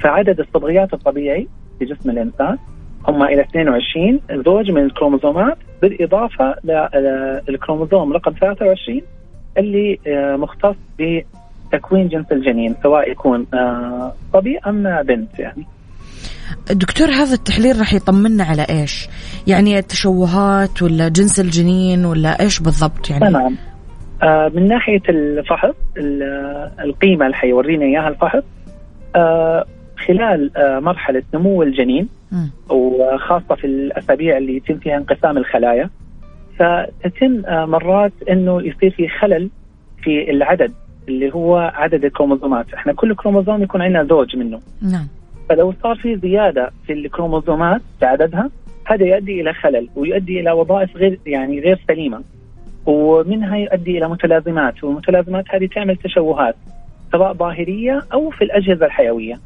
فعدد 0.01 0.41
الصبغيات 0.41 0.95
الطبيعي 0.95 1.49
في 1.79 1.85
جسم 1.85 2.11
الإنسان 2.11 2.59
هم 3.09 3.23
إلى 3.23 3.43
22 3.43 4.21
زوج 4.33 4.71
من 4.71 4.83
الكروموسومات 4.85 5.59
بالإضافة 5.83 6.55
للكروموسوم 7.49 8.13
رقم 8.13 8.33
23 8.33 9.01
اللي 9.59 9.99
آه، 10.07 10.37
مختص 10.37 10.77
بتكوين 10.99 12.09
جنس 12.09 12.33
الجنين 12.33 12.75
سواء 12.83 13.11
يكون 13.11 13.47
آه، 13.55 14.13
صبي 14.33 14.59
أم 14.59 15.03
بنت 15.03 15.39
يعني. 15.39 15.67
دكتور 16.71 17.09
هذا 17.09 17.35
التحليل 17.35 17.79
راح 17.79 17.95
يطمنا 17.95 18.45
على 18.45 18.67
إيش؟ 18.71 19.09
يعني 19.47 19.79
التشوهات 19.79 20.83
ولا 20.83 21.09
جنس 21.09 21.41
الجنين 21.41 22.05
ولا 22.05 22.41
إيش 22.41 22.61
بالضبط 22.61 23.11
يعني؟ 23.11 23.27
تمام 23.29 23.57
آه 24.23 24.53
من 24.55 24.69
ناحية 24.69 25.03
الفحص 25.09 25.75
القيمة 26.85 27.27
اللي 27.27 27.37
حيورينا 27.37 27.85
إياها 27.85 28.09
الفحص 28.09 28.43
آه 29.17 29.65
خلال 30.07 30.57
آه 30.57 30.79
مرحلة 30.81 31.23
نمو 31.35 31.63
الجنين 31.63 32.09
م. 32.33 32.47
وخاصة 32.71 33.55
في 33.55 33.67
الأسابيع 33.67 34.37
اللي 34.37 34.57
يتم 34.57 34.79
فيها 34.79 34.97
انقسام 34.97 35.39
الخلايا 35.39 35.91
فتتم 36.59 37.43
آه 37.47 37.65
مرات 37.65 38.13
إنه 38.31 38.63
يصير 38.63 38.91
في 38.91 39.09
خلل 39.09 39.51
في 40.03 40.31
العدد 40.31 40.73
اللي 41.09 41.35
هو 41.35 41.73
عدد 41.75 42.05
الكروموزومات، 42.05 42.75
إحنا 42.75 42.93
كل 42.93 43.15
كروموزوم 43.15 43.63
يكون 43.63 43.83
عندنا 43.83 44.05
زوج 44.05 44.37
منه. 44.37 44.61
نعم. 44.83 45.07
فلو 45.49 45.75
صار 45.83 45.97
في 45.97 46.17
زيادة 46.17 46.71
في 46.87 46.93
الكروموزومات 46.93 47.81
في 48.01 48.07
عددها 48.07 48.51
هذا 48.87 49.07
يؤدي 49.07 49.41
إلى 49.41 49.53
خلل 49.53 49.89
ويؤدي 49.97 50.41
إلى 50.41 50.53
وظائف 50.53 50.97
غير 50.97 51.19
يعني 51.27 51.61
غير 51.61 51.81
سليمة. 51.89 52.23
ومنها 52.87 53.57
يؤدي 53.57 53.99
إلى 53.99 54.09
متلازمات 54.09 54.85
والمتلازمات 54.85 55.45
هذه 55.51 55.67
تعمل 55.67 55.97
تشوهات 55.97 56.57
سواء 57.13 57.33
ظاهرية 57.33 58.03
أو 58.13 58.31
في 58.31 58.45
الأجهزة 58.45 58.87
الحيوية. 58.87 59.41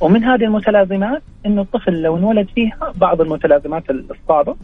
ومن 0.00 0.24
هذه 0.24 0.44
المتلازمات 0.44 1.22
إنه 1.46 1.62
الطفل 1.62 2.02
لو 2.02 2.16
انولد 2.16 2.48
فيها 2.54 2.92
بعض 2.96 3.20
المتلازمات 3.20 3.90
الصعبة 3.90 4.56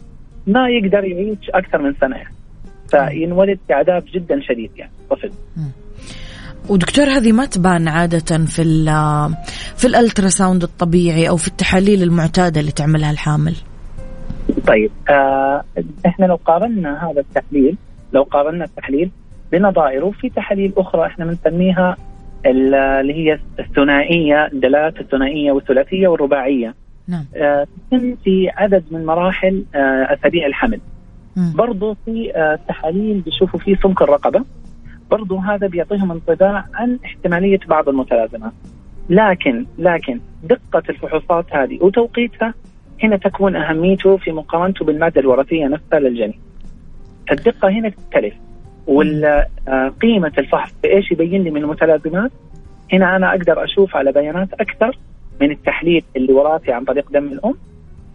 ما 0.47 0.69
يقدر 0.69 1.03
يعيش 1.03 1.49
أكثر 1.49 1.81
من 1.81 1.93
سنة. 2.01 2.15
يعني. 2.15 2.35
فينولد 2.89 3.59
بعذاب 3.69 4.03
جدا 4.13 4.41
شديد 4.41 4.71
يعني 4.77 4.91
طفل. 5.09 5.31
ودكتور 6.69 7.05
هذه 7.05 7.31
ما 7.31 7.45
تبان 7.45 7.87
عادة 7.87 8.37
في 8.45 8.63
في 9.75 9.85
ال 9.87 9.94
ultrasound 9.94 10.63
الطبيعي 10.63 11.29
أو 11.29 11.37
في 11.37 11.47
التحاليل 11.47 12.03
المعتادة 12.03 12.59
اللي 12.61 12.71
تعملها 12.71 13.11
الحامل. 13.11 13.55
طيب 14.67 14.91
آه 15.09 15.63
إحنا 16.05 16.25
لو 16.25 16.35
قارنا 16.35 17.11
هذا 17.11 17.19
التحليل 17.21 17.77
لو 18.13 18.23
قارنا 18.23 18.65
التحليل 18.65 19.11
بنظائره 19.51 20.11
في 20.11 20.29
تحاليل 20.29 20.73
أخرى 20.77 21.05
إحنا 21.05 21.25
بنسميها 21.25 21.97
اللي 22.45 23.13
هي 23.13 23.39
الثنائية 23.59 24.49
الدلالات 24.53 24.99
الثنائية 24.99 25.51
والثلاثية 25.51 26.07
والرباعية. 26.07 26.73
نعم. 27.07 27.25
آه 27.35 27.67
في 28.23 28.49
عدد 28.57 28.83
من 28.91 29.05
مراحل 29.05 29.63
آه 29.75 30.13
أسابيع 30.13 30.45
الحمل. 30.47 30.79
برضو 31.35 31.95
في 32.05 32.31
آه 32.35 32.59
تحاليل 32.67 33.21
بيشوفوا 33.21 33.59
فيه 33.59 33.75
سمك 33.83 34.01
الرقبة 34.01 34.43
برضو 35.11 35.37
هذا 35.37 35.67
بيعطيهم 35.67 36.11
انطباع 36.11 36.65
عن 36.73 36.99
احتمالية 37.05 37.59
بعض 37.67 37.89
المتلازمات. 37.89 38.53
لكن 39.09 39.65
لكن 39.77 40.19
دقة 40.43 40.83
الفحوصات 40.89 41.45
هذه 41.51 41.83
وتوقيتها 41.83 42.53
هنا 43.03 43.17
تكون 43.17 43.55
أهميته 43.55 44.17
في 44.17 44.31
مقارنته 44.31 44.85
بالمادة 44.85 45.21
الوراثية 45.21 45.67
نفسها 45.67 45.99
للجنين. 45.99 46.39
الدقة 47.31 47.69
هنا 47.69 47.89
تختلف 47.89 48.33
وقيمه 48.87 50.31
الفحص 50.37 50.73
بإيش 50.83 51.11
يبين 51.11 51.43
لي 51.43 51.51
من 51.51 51.63
المتلازمات 51.63 52.31
هنا 52.93 53.15
أنا 53.15 53.29
أقدر 53.29 53.63
أشوف 53.63 53.95
على 53.95 54.11
بيانات 54.11 54.53
أكثر 54.53 54.97
من 55.41 55.51
التحليل 55.51 56.03
اللي 56.15 56.33
وراثي 56.33 56.71
عن 56.71 56.83
طريق 56.83 57.11
دم 57.11 57.27
الأم 57.27 57.53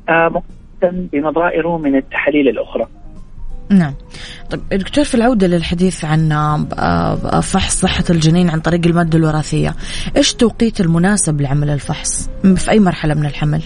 آه، 0.08 0.28
مقارنة 0.28 1.08
بنظائره 1.12 1.78
من 1.78 1.96
التحاليل 1.96 2.48
الأخرى. 2.48 2.86
نعم. 3.70 3.94
طيب 4.50 4.60
دكتور 4.70 5.04
في 5.04 5.14
العودة 5.14 5.46
للحديث 5.46 6.04
عن 6.04 6.32
آه، 6.32 6.66
آه، 6.78 7.40
فحص 7.40 7.80
صحة 7.80 8.04
الجنين 8.10 8.50
عن 8.50 8.60
طريق 8.60 8.86
المادة 8.86 9.18
الوراثية 9.18 9.74
إيش 10.16 10.32
التوقيت 10.32 10.80
المناسب 10.80 11.40
لعمل 11.40 11.70
الفحص؟ 11.70 12.30
في 12.56 12.70
أي 12.70 12.80
مرحلة 12.80 13.14
من 13.14 13.26
الحمل؟ 13.26 13.62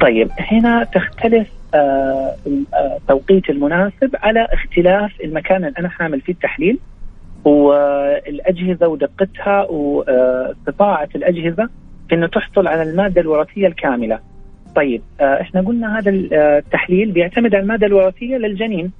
طيب 0.00 0.30
هنا 0.38 0.84
تختلف 0.84 1.48
التوقيت 2.96 3.50
المناسب 3.50 4.16
على 4.22 4.46
اختلاف 4.52 5.10
المكان 5.24 5.64
اللي 5.64 5.78
أنا 5.78 5.88
حامل 5.88 6.20
فيه 6.20 6.32
التحليل 6.32 6.78
والأجهزة 7.44 8.88
ودقتها 8.88 9.66
واستطاعة 9.70 11.08
الأجهزة 11.14 11.68
في 12.08 12.14
أنه 12.14 12.26
تحصل 12.26 12.66
على 12.66 12.82
المادة 12.82 13.20
الوراثية 13.20 13.66
الكاملة. 13.66 14.18
طيب 14.76 15.02
إحنا 15.20 15.60
قلنا 15.60 15.98
هذا 15.98 16.10
التحليل 16.10 17.12
بيعتمد 17.12 17.54
على 17.54 17.62
المادة 17.62 17.86
الوراثية 17.86 18.36
للجنين. 18.36 18.92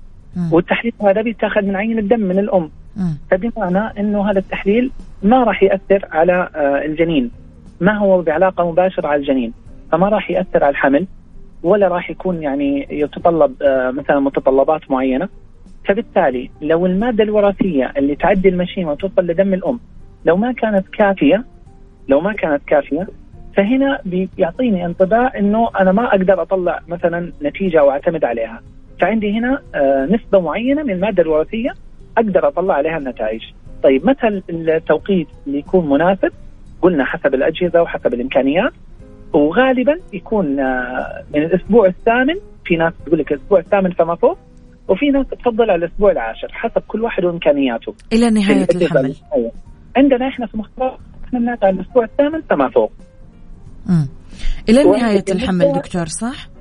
والتحليل 0.52 0.92
هذا 1.02 1.22
بيتاخذ 1.22 1.62
من 1.62 1.76
عين 1.76 1.98
الدم 1.98 2.20
من 2.20 2.38
الأم. 2.38 2.70
فبمعنى 3.30 4.00
إنه 4.00 4.30
هذا 4.30 4.38
التحليل 4.38 4.90
ما 5.22 5.44
راح 5.44 5.62
يأثر 5.62 6.08
على 6.12 6.48
آه، 6.54 6.84
الجنين. 6.84 7.30
ما 7.80 7.98
هو 7.98 8.22
بعلاقة 8.22 8.70
مباشرة 8.70 9.08
على 9.08 9.20
الجنين؟ 9.20 9.52
فما 9.92 10.08
راح 10.08 10.30
يأثر 10.30 10.64
على 10.64 10.70
الحمل 10.70 11.06
ولا 11.62 11.88
راح 11.88 12.10
يكون 12.10 12.42
يعني 12.42 12.86
يتطلب 12.90 13.62
آه، 13.62 13.90
مثلا 13.90 14.20
متطلبات 14.20 14.90
معينة. 14.90 15.28
فبالتالي 15.88 16.50
لو 16.62 16.86
المادة 16.86 17.24
الوراثية 17.24 17.92
اللي 17.96 18.16
تعدي 18.16 18.48
المشيمه 18.48 18.90
وتوصل 18.90 19.26
لدم 19.26 19.54
الأم 19.54 19.80
لو 20.24 20.36
ما 20.36 20.52
كانت 20.52 20.88
كافية 20.88 21.44
لو 22.08 22.20
ما 22.20 22.32
كانت 22.32 22.62
كافية 22.66 23.06
فهنا 23.56 24.00
بيعطيني 24.04 24.86
انطباع 24.86 25.32
إنه 25.38 25.68
أنا 25.80 25.92
ما 25.92 26.06
أقدر 26.06 26.42
أطلع 26.42 26.80
مثلا 26.88 27.32
نتيجة 27.42 27.84
وأعتمد 27.84 28.24
عليها. 28.24 28.60
فعندي 29.00 29.38
هنا 29.38 29.62
آه، 29.74 30.08
نسبة 30.10 30.40
معينة 30.40 30.82
من 30.82 30.90
المادة 30.90 31.22
الوراثية 31.22 31.70
أقدر 32.18 32.48
أطلع 32.48 32.74
عليها 32.74 32.96
النتائج 32.98 33.40
طيب 33.82 34.06
متى 34.06 34.42
التوقيت 34.50 35.28
اللي 35.46 35.58
يكون 35.58 35.88
مناسب 35.88 36.32
قلنا 36.82 37.04
حسب 37.04 37.34
الأجهزة 37.34 37.82
وحسب 37.82 38.14
الإمكانيات 38.14 38.72
وغالبا 39.32 39.98
يكون 40.12 40.60
آه، 40.60 41.24
من 41.34 41.42
الأسبوع 41.42 41.86
الثامن 41.86 42.34
في 42.64 42.76
ناس 42.76 42.92
تقول 43.06 43.18
لك 43.18 43.32
الأسبوع 43.32 43.58
الثامن 43.58 43.90
فما 43.90 44.14
فوق 44.14 44.38
وفي 44.88 45.06
ناس 45.06 45.26
تفضل 45.26 45.70
على 45.70 45.84
الأسبوع 45.84 46.12
العاشر 46.12 46.48
حسب 46.52 46.82
كل 46.88 47.02
واحد 47.02 47.24
وإمكانياته 47.24 47.94
إلى 48.12 48.30
نهاية 48.30 48.66
الحمل. 48.74 49.14
عندنا 49.96 50.28
إحنا 50.28 50.46
في 50.46 50.56
مختار 50.56 50.98
إحنا 51.24 51.38
بنعطي 51.38 51.66
على 51.66 51.76
الأسبوع 51.76 52.04
الثامن 52.04 52.40
فما 52.50 52.70
فوق 52.70 52.92
مم. 53.86 54.08
إلى 54.68 54.84
نهاية 54.84 55.24
الحمل 55.30 55.72
دكتور 55.72 56.06
صح؟ 56.06 56.57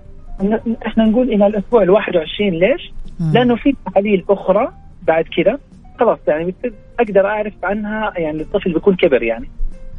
إحنا 0.88 1.06
نقول 1.06 1.30
إلى 1.30 1.47
الأسبوع 1.47 1.84
ال 1.84 1.89
21 1.89 2.50
ليش؟ 2.50 2.91
مم. 3.19 3.32
لأنه 3.34 3.56
في 3.56 3.76
تحاليل 3.86 4.26
أخرى 4.30 4.71
بعد 5.08 5.26
كذا 5.38 5.58
خلاص 6.00 6.19
يعني 6.28 6.54
أقدر 7.00 7.26
أعرف 7.26 7.54
عنها 7.63 8.13
يعني 8.17 8.41
الطفل 8.41 8.73
بيكون 8.73 8.95
كبر 8.95 9.23
يعني. 9.23 9.50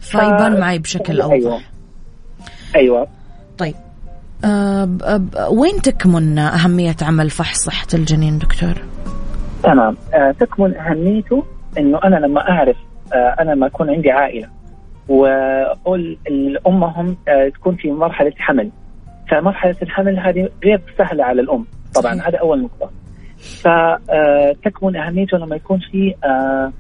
فيبان 0.01 0.61
معي 0.61 0.79
بشكل 0.79 1.21
أوضح. 1.21 1.35
أيوه. 1.35 1.61
أيوه 2.77 3.07
طيب. 3.59 3.75
أه 4.45 4.89
أه 5.05 5.51
وين 5.51 5.83
تكمن 5.83 6.39
أهمية 6.39 6.97
عمل 7.03 7.31
فحص 7.31 7.59
صحة 7.59 7.87
الجنين 7.95 8.39
دكتور؟ 8.39 8.75
تمام. 9.63 9.97
أه 10.15 10.31
تكمن 10.41 10.77
أهميته 10.77 11.45
إنه 11.79 11.99
أنا 12.05 12.17
لما 12.17 12.41
أعرف 12.51 12.77
أه 13.13 13.37
أنا 13.41 13.51
لما 13.51 13.67
أكون 13.67 13.91
عندي 13.91 14.11
عائلة 14.11 14.49
والأمهم 15.09 17.17
أه 17.29 17.49
تكون 17.49 17.77
في 17.77 17.91
مرحلة 17.91 18.33
حمل. 18.37 18.71
فمرحلة 19.29 19.77
الحمل 19.83 20.19
هذه 20.19 20.49
غير 20.65 20.81
سهلة 20.99 21.25
على 21.25 21.41
الأم. 21.41 21.65
طبعا 21.95 22.15
هذا 22.15 22.39
أول 22.39 22.63
نقطة. 22.63 22.91
فتكمن 23.39 24.97
أهميته 24.97 25.39
لما 25.39 25.57
يكون 25.57 25.79
في 25.79 26.15
أه 26.25 26.73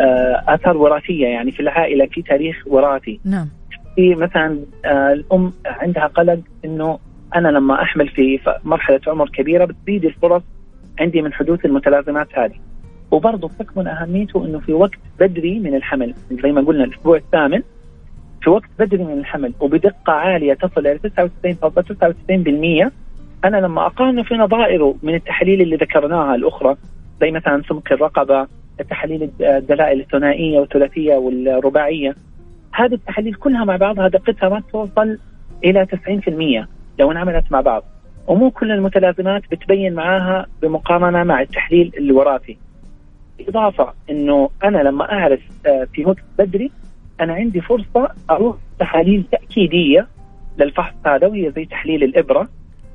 أه 0.00 0.44
آثار 0.48 0.76
وراثية 0.76 1.26
يعني 1.26 1.52
في 1.52 1.60
العائلة 1.60 2.06
في 2.06 2.22
تاريخ 2.22 2.56
وراثي. 2.66 3.20
نعم. 3.24 3.48
في 3.96 4.14
مثلا 4.14 4.58
آه، 4.84 5.12
الأم 5.12 5.52
عندها 5.66 6.06
قلق 6.06 6.38
إنه 6.64 6.98
أنا 7.34 7.48
لما 7.48 7.82
أحمل 7.82 8.08
في 8.08 8.40
مرحلة 8.64 9.00
عمر 9.06 9.28
كبيرة 9.28 9.64
بتزيد 9.64 10.04
الفرص 10.04 10.42
عندي 11.00 11.22
من 11.22 11.32
حدوث 11.32 11.64
المتلازمات 11.64 12.28
هذه. 12.38 12.56
وبرضه 13.10 13.50
تكمن 13.58 13.86
أهميته 13.86 14.44
إنه 14.44 14.58
في 14.58 14.72
وقت 14.72 14.98
بدري 15.20 15.58
من 15.58 15.74
الحمل. 15.74 16.14
زي 16.42 16.52
ما 16.52 16.60
قلنا 16.60 16.84
الأسبوع 16.84 17.16
الثامن 17.16 17.62
في 18.42 18.50
وقت 18.50 18.68
بدري 18.78 19.04
من 19.04 19.18
الحمل 19.18 19.52
وبدقة 19.60 20.12
عالية 20.12 20.54
تصل 20.54 20.86
إلى 20.86 20.98
99.99% 22.88 22.90
أنا 23.44 23.56
لما 23.56 23.86
اقارنه 23.86 24.22
في 24.22 24.34
نظائره 24.34 24.94
من 25.02 25.14
التحاليل 25.14 25.62
اللي 25.62 25.76
ذكرناها 25.76 26.34
الأخرى 26.34 26.76
زي 27.20 27.30
مثلا 27.30 27.62
سمك 27.68 27.92
الرقبة 27.92 28.46
التحاليل 28.80 29.30
الدلائل 29.40 30.00
الثنائية 30.00 30.60
والثلاثية 30.60 31.14
والرباعية 31.14 32.14
هذه 32.74 32.94
التحاليل 32.94 33.34
كلها 33.34 33.64
مع 33.64 33.76
بعضها 33.76 34.08
دقتها 34.08 34.48
ما 34.48 34.62
توصل 34.72 35.18
إلى 35.64 35.86
90% 36.66 36.66
لو 36.98 37.12
انعملت 37.12 37.52
مع 37.52 37.60
بعض. 37.60 37.84
ومو 38.26 38.50
كل 38.50 38.72
المتلازمات 38.72 39.42
بتبين 39.50 39.94
معاها 39.94 40.46
بمقارنة 40.62 41.24
مع 41.24 41.40
التحليل 41.42 41.92
الوراثي. 41.98 42.58
إضافة 43.48 43.92
إنه 44.10 44.50
أنا 44.64 44.78
لما 44.78 45.12
أعرف 45.12 45.40
آه، 45.66 45.86
في 45.92 46.04
وقت 46.04 46.24
بدري 46.38 46.70
أنا 47.22 47.34
عندي 47.34 47.60
فرصة 47.60 48.08
أروح 48.30 48.56
تحاليل 48.78 49.24
تأكيدية 49.32 50.06
للفحص 50.58 50.94
هذا 51.06 51.26
وهي 51.26 51.50
زي 51.50 51.64
تحليل 51.64 52.04
الإبرة. 52.04 52.48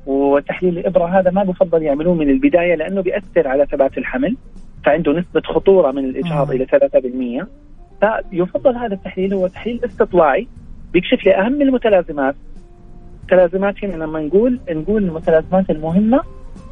وتحليل 0.06 0.78
الإبرة 0.78 1.06
هذا 1.06 1.30
ما 1.30 1.42
بفضل 1.42 1.82
يعملوه 1.82 2.14
من 2.14 2.30
البداية 2.30 2.74
لأنه 2.74 3.00
بيأثر 3.00 3.48
على 3.48 3.66
ثبات 3.66 3.98
الحمل. 3.98 4.36
فعنده 4.84 5.12
نسبة 5.12 5.40
خطورة 5.40 5.90
من 5.90 6.04
الإجهاض 6.04 6.50
إلى 6.50 6.66
3% 6.66 7.46
فيفضل 8.00 8.76
هذا 8.76 8.94
التحليل 8.94 9.34
هو 9.34 9.46
تحليل 9.46 9.84
استطلاعي 9.84 10.48
بيكشف 10.92 11.24
لي 11.24 11.34
أهم 11.34 11.62
المتلازمات. 11.62 12.34
المتلازمات 13.20 13.84
هنا 13.84 14.04
لما 14.04 14.20
نقول 14.20 14.60
نقول 14.70 15.04
المتلازمات 15.04 15.70
المهمة 15.70 16.20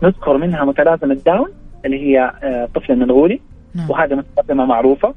نذكر 0.03 0.37
منها 0.37 0.65
متلازمة 0.65 1.15
داون 1.15 1.49
اللي 1.85 2.01
هي 2.01 2.33
آه، 2.43 2.69
المنغولي. 2.91 3.41
نعم. 3.75 3.91
وهذا 3.91 4.17
متلازمه 4.17 4.65
معروفة. 4.65 5.15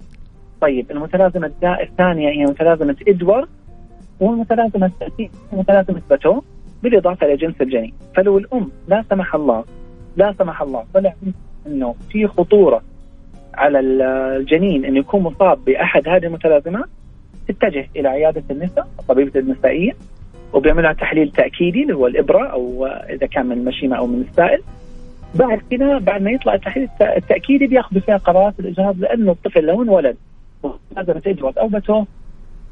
طيب 0.62 0.92
المتلازمة 0.92 1.52
الثانية 1.64 2.30
هي 2.30 2.46
متلازمة 2.46 2.96
إدوارد 3.08 3.48
والمتلازمة 4.20 4.86
الثالثه 4.86 5.30
متلازمة 5.54 6.02
باتو 6.10 6.42
بالإضافة 6.84 7.28
إلى 7.28 7.36
جنس 7.36 7.62
الجنين. 7.62 7.94
فلو 8.16 8.38
الأم 8.38 8.72
لا 8.88 9.04
سمح 9.10 9.36
الله 9.36 9.64
لا 10.18 10.34
سمح 10.40 10.62
الله 10.62 10.84
طلع 10.94 11.14
أنه 11.68 11.96
في 12.10 12.28
خطورة 12.28 12.82
على 13.54 13.80
الجنين 13.80 14.86
انه 14.86 15.00
يكون 15.00 15.22
مصاب 15.22 15.66
بأحد 15.66 16.08
هذه 16.08 16.26
المتلازمات 16.26 16.86
تتجه 17.48 17.88
إلى 17.96 18.08
عيادة 18.08 18.44
النساء 18.52 18.88
الطبيبه 19.00 19.40
النسائية 19.40 19.92
وبيعملها 20.54 20.94
تحليل 20.94 21.32
تأكيدي 21.32 21.82
اللي 21.82 21.96
هو 21.96 22.08
الإبرة 22.08 22.48
أو 22.48 22.86
إذا 22.86 23.28
كان 23.28 23.46
من 23.46 23.58
المشيمه 23.58 23.98
أو 23.98 24.08
من 24.08 24.26
السائل. 24.30 24.62
بعد 25.36 25.62
كذا 25.72 25.98
بعد 25.98 26.22
ما 26.22 26.32
يطلع 26.32 26.54
التحليل 26.54 26.90
التأكيدي 27.02 27.68
بياخذوا 27.68 28.02
فيها 28.02 28.18
قرارات 28.18 28.60
الإجهاض 28.60 29.00
لأنه 29.00 29.32
الطفل 29.32 29.66
لو 29.66 29.84
انولد 29.84 30.18
ومتلازمه 30.64 31.22
اجهاض 31.26 31.60
أو 31.60 31.68
بتو 31.68 32.06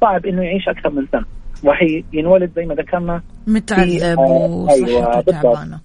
صعب 0.02 0.26
إنه 0.26 0.44
يعيش 0.44 0.68
أكثر 0.70 0.90
من 0.90 1.08
سنة. 1.12 1.26
وحي 1.64 2.04
ينولد 2.14 2.52
زي 2.56 2.66
ما 2.66 2.76
ذكرنا 2.76 3.22
متعذب 3.48 4.20
آه، 4.20 4.20
وصحته 4.20 4.88
أيوة 4.88 5.22
تعبانة. 5.22 5.80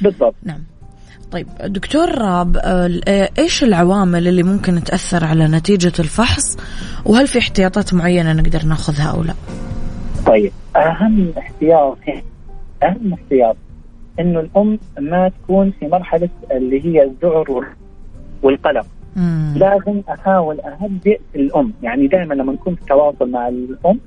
بالضبط. 0.00 0.34
نعم. 0.42 0.60
طيب 1.30 1.46
دكتور 1.64 2.18
راب 2.18 2.56
إيش 3.38 3.64
العوامل 3.64 4.28
اللي 4.28 4.42
ممكن 4.42 4.84
تأثر 4.84 5.24
على 5.24 5.48
نتيجة 5.48 5.92
الفحص؟ 5.98 6.56
وهل 7.06 7.26
في 7.26 7.38
احتياطات 7.38 7.94
معينة 7.94 8.32
نقدر 8.32 8.64
ناخذها 8.64 9.10
أو 9.10 9.22
لا؟ 9.22 9.34
طيب 10.26 10.52
أهم 10.76 11.32
احتياط 11.38 11.98
أهم 12.82 13.12
احتياط 13.12 13.56
إنه 14.20 14.40
الأم 14.40 14.78
ما 15.00 15.28
تكون 15.28 15.70
في 15.70 15.86
مرحلة 15.86 16.28
اللي 16.50 16.84
هي 16.84 17.02
الذعر 17.02 17.66
والقلق. 18.42 18.86
مم. 19.16 19.54
لازم 19.56 20.02
أحاول 20.08 20.60
أهدئ 20.60 21.20
الأم. 21.36 21.72
يعني 21.82 22.06
دائما 22.06 22.34
لما 22.34 22.52
نكون 22.52 22.74
في 22.74 22.84
تواصل 22.86 23.30
مع 23.30 23.48
الأم 23.48 24.00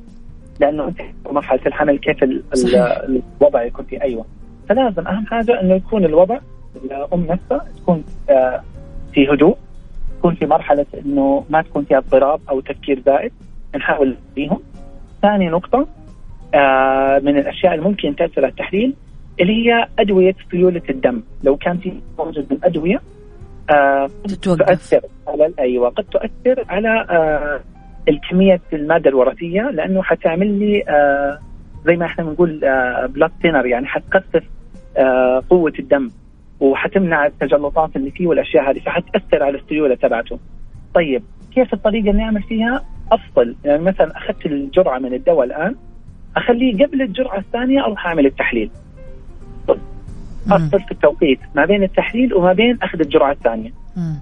لأنه 0.60 0.88
أنت 0.88 0.98
في 0.98 1.34
مرحلة 1.34 1.60
الحمل 1.66 1.98
كيف 1.98 2.24
الوضع 2.24 3.64
يكون 3.64 3.86
فيه 3.86 4.02
أيوه 4.02 4.26
فلازم 4.70 5.08
أهم 5.08 5.26
حاجة 5.26 5.62
إنه 5.62 5.76
يكون 5.76 6.06
الوضع 6.06 6.40
الأم 6.86 7.26
نفسها 7.26 7.66
تكون 7.78 8.04
آه، 8.30 8.62
في 9.14 9.30
هدوء 9.34 9.58
تكون 10.20 10.36
في 10.36 10.46
مرحلة 10.46 10.86
إنه 11.06 11.46
ما 11.50 11.62
تكون 11.62 11.84
فيها 11.84 11.98
اضطراب 11.98 12.40
أو 12.50 12.60
تفكير 12.60 13.02
زائد. 13.06 13.32
نحاول 13.76 14.16
فيهم 14.36 14.60
ثاني 15.22 15.50
نقطة 15.50 15.88
آه، 16.54 17.20
من 17.20 17.38
الأشياء 17.38 17.74
اللي 17.74 17.86
ممكن 17.86 18.16
تأثر 18.16 18.42
على 18.42 18.52
التحليل 18.52 18.94
اللي 19.40 19.54
هي 19.54 19.88
أدوية 20.00 20.36
سيوله 20.52 20.82
الدم. 20.90 21.22
لو 21.44 21.58
كان 21.58 21.78
في 21.78 21.94
موجود 22.20 22.46
من 22.52 22.58
أدوية 22.64 23.02
آه، 23.70 24.10
تؤثر 24.42 25.02
على 25.28 25.54
أيوه 25.60 25.90
قد 25.90 26.04
تؤثر 26.04 26.66
على 26.70 27.06
الكمية 28.10 28.62
المادة 28.74 29.10
الوراثية 29.10 29.62
لأنه 29.62 30.04
حتعمل 30.04 30.60
لي 30.60 30.84
زي 31.86 31.96
ما 31.96 32.06
إحنا 32.06 32.24
بنقول 32.24 32.60
بلاد 33.08 33.32
تينر 33.42 33.66
يعني 33.66 33.88
حتخفف 33.88 34.44
قوة 35.50 35.74
الدم 35.80 36.10
وحتمنع 36.60 37.26
التجلطات 37.26 37.96
اللي 37.96 38.12
فيه 38.12 38.28
والأشياء 38.28 38.72
هذه 38.72 38.80
فحتأثر 38.80 39.44
على 39.44 39.58
السيولة 39.58 39.96
تبعته. 39.96 40.40
طيب 40.96 41.24
كيف 41.56 41.74
الطريقة 41.74 42.10
اللي 42.12 42.24
اعمل 42.24 42.44
فيها؟ 42.44 42.86
أفصل 43.12 43.56
يعني 43.66 43.84
مثلا 43.84 44.18
أخذت 44.18 44.46
الجرعة 44.46 45.00
من 45.00 45.14
الدواء 45.14 45.46
الآن 45.46 45.76
أخليه 46.38 46.86
قبل 46.86 47.02
الجرعة 47.02 47.38
الثانية 47.38 47.86
أروح 47.86 48.08
أعمل 48.08 48.26
التحليل. 48.26 48.72
افصل 50.48 50.80
في 50.82 50.92
التوقيت 50.92 51.40
ما 51.56 51.66
بين 51.66 51.84
التحليل 51.84 52.34
وما 52.34 52.54
بين 52.54 52.78
أخذ 52.82 53.00
الجرعة 53.00 53.32
الثانية. 53.32 53.72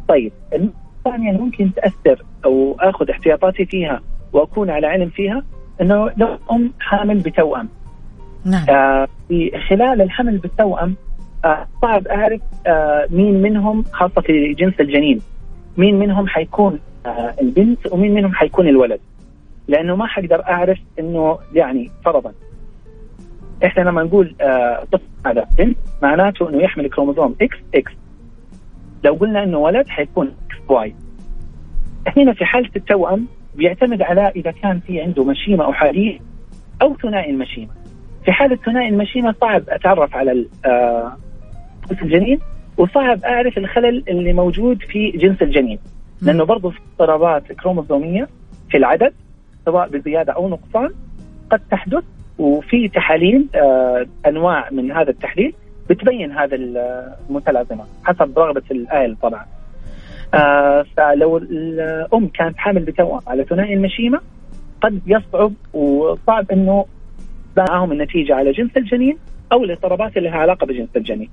طيب 0.08 0.32
الثانية 0.54 1.32
ممكن 1.32 1.72
تأثر 1.74 2.24
أو 2.46 2.78
آخذ 2.80 3.10
احتياطاتي 3.10 3.66
فيها 3.66 4.02
وأكون 4.34 4.70
على 4.70 4.88
علم 4.88 5.10
فيها 5.10 5.44
إنه 5.82 6.12
لو 6.18 6.38
أم 6.52 6.74
حامل 6.80 7.20
بتوأم. 7.20 7.70
نعم. 8.46 8.66
آه 8.70 9.08
في 9.28 9.52
خلال 9.70 10.02
الحمل 10.02 10.38
بالتوأم 10.38 10.96
آه، 11.46 11.68
صعب 11.82 12.08
أعرف 12.08 12.42
آه، 12.68 13.08
مين 13.12 13.42
منهم 13.42 13.84
خاصة 13.92 14.22
في 14.22 14.54
جنس 14.54 14.74
الجنين 14.80 15.22
مين 15.78 16.00
منهم 16.00 16.28
حيكون 16.28 16.80
آه، 17.06 17.36
البنت 17.42 17.94
ومين 17.94 18.14
منهم 18.14 18.34
حيكون 18.34 18.68
الولد 18.68 19.00
لأنه 19.68 19.96
ما 19.96 20.06
حقدر 20.08 20.44
أعرف 20.44 20.78
إنه 21.00 21.40
يعني 21.54 21.92
فرضا 22.06 22.34
إحنا 23.66 23.82
لما 23.82 24.04
نقول 24.04 24.36
طفل 24.92 25.04
هذا 25.26 25.48
بنت 25.58 25.78
معناته 26.02 26.50
إنه 26.50 26.62
يحمل 26.64 26.90
كروموزوم 26.90 27.36
إكس 27.42 27.58
إكس. 27.76 27.92
لو 29.04 29.14
قلنا 29.14 29.44
إنه 29.44 29.58
ولد 29.58 29.88
حيكون 29.88 30.28
XY. 30.28 30.96
هنا 32.18 32.34
في 32.34 32.46
حالة 32.46 32.70
التوأم 32.76 33.28
بيعتمد 33.56 34.02
على 34.02 34.32
إذا 34.36 34.52
كان 34.52 34.80
في 34.80 35.02
عنده 35.02 35.24
مشيمة 35.24 35.70
احاديه 35.70 36.20
أو 36.82 36.96
ثنائي 36.96 37.32
المشيمة. 37.32 37.70
في 38.26 38.32
حالة 38.32 38.56
ثنائي 38.56 38.90
المشيمة 38.90 39.36
صعب 39.42 39.64
أتعرف 39.70 40.16
على 40.16 40.46
آه، 40.66 41.18
الجنين 42.02 42.40
وصعب 42.78 43.24
أعرف 43.24 43.58
الخلل 43.58 44.04
اللي 44.08 44.34
موجود 44.34 44.82
في 44.82 45.12
جنس 45.12 45.42
الجنين. 45.42 45.80
لأنه 46.22 46.44
برضه 46.44 46.70
في 46.70 46.80
اضطرابات 46.92 47.52
كروموزومية 47.52 48.28
في 48.70 48.78
العدد 48.78 49.14
سواء 49.66 49.90
بزيادة 49.90 50.34
أو 50.34 50.50
نقصان 50.50 50.90
قد 51.50 51.62
تحدث 51.72 52.04
وفي 52.40 52.88
تحاليل 52.88 53.48
آه 53.56 54.06
أنواع 54.28 54.70
من 54.72 54.92
هذا 54.92 55.10
التحليل 55.10 55.54
بتبين 55.90 56.32
هذا 56.32 56.56
المتلازمة 56.56 57.84
حسب 58.04 58.40
رغبة 58.40 58.62
الاهل 58.72 59.16
طبعا. 59.22 59.46
آه 60.34 60.86
فلو 60.98 61.38
الأم 61.38 62.28
كانت 62.28 62.58
حامل 62.58 62.84
بتوأم 62.84 63.20
على 63.28 63.44
ثنائي 63.44 63.74
المشيمة 63.74 64.20
قد 64.82 65.02
يصعب 65.08 65.54
وصعب 65.74 66.52
إنه 66.52 66.86
معهم 67.58 67.92
النتيجة 67.92 68.36
على 68.36 68.52
جنس 68.52 68.78
الجنين 68.78 69.18
أو 69.52 69.64
الاضطرابات 69.64 70.18
اللي 70.18 70.30
لها 70.30 70.38
علاقة 70.38 70.66
بجنس 70.66 70.90
الجنين. 70.96 71.30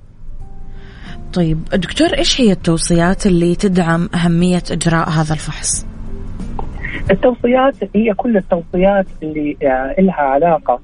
طيب 1.33 1.57
دكتور 1.73 2.07
إيش 2.17 2.41
هي 2.41 2.51
التوصيات 2.51 3.25
اللي 3.25 3.55
تدعم 3.55 4.09
أهمية 4.15 4.63
إجراء 4.71 5.09
هذا 5.09 5.33
الفحص؟ 5.33 5.87
التوصيات 7.11 7.75
هي 7.95 8.13
كل 8.13 8.37
التوصيات 8.37 9.05
اللي 9.23 9.57
آه، 9.63 10.01
لها 10.01 10.21
علاقة 10.21 10.79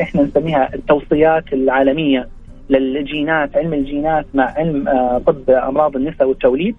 إحنا 0.00 0.22
نسميها 0.22 0.74
التوصيات 0.74 1.52
العالمية 1.52 2.28
للجينات 2.70 3.56
علم 3.56 3.74
الجينات 3.74 4.26
مع 4.34 4.44
علم 4.44 4.88
آه، 4.88 5.18
طب 5.18 5.50
أمراض 5.50 5.96
النساء 5.96 6.28
والتوليد 6.28 6.76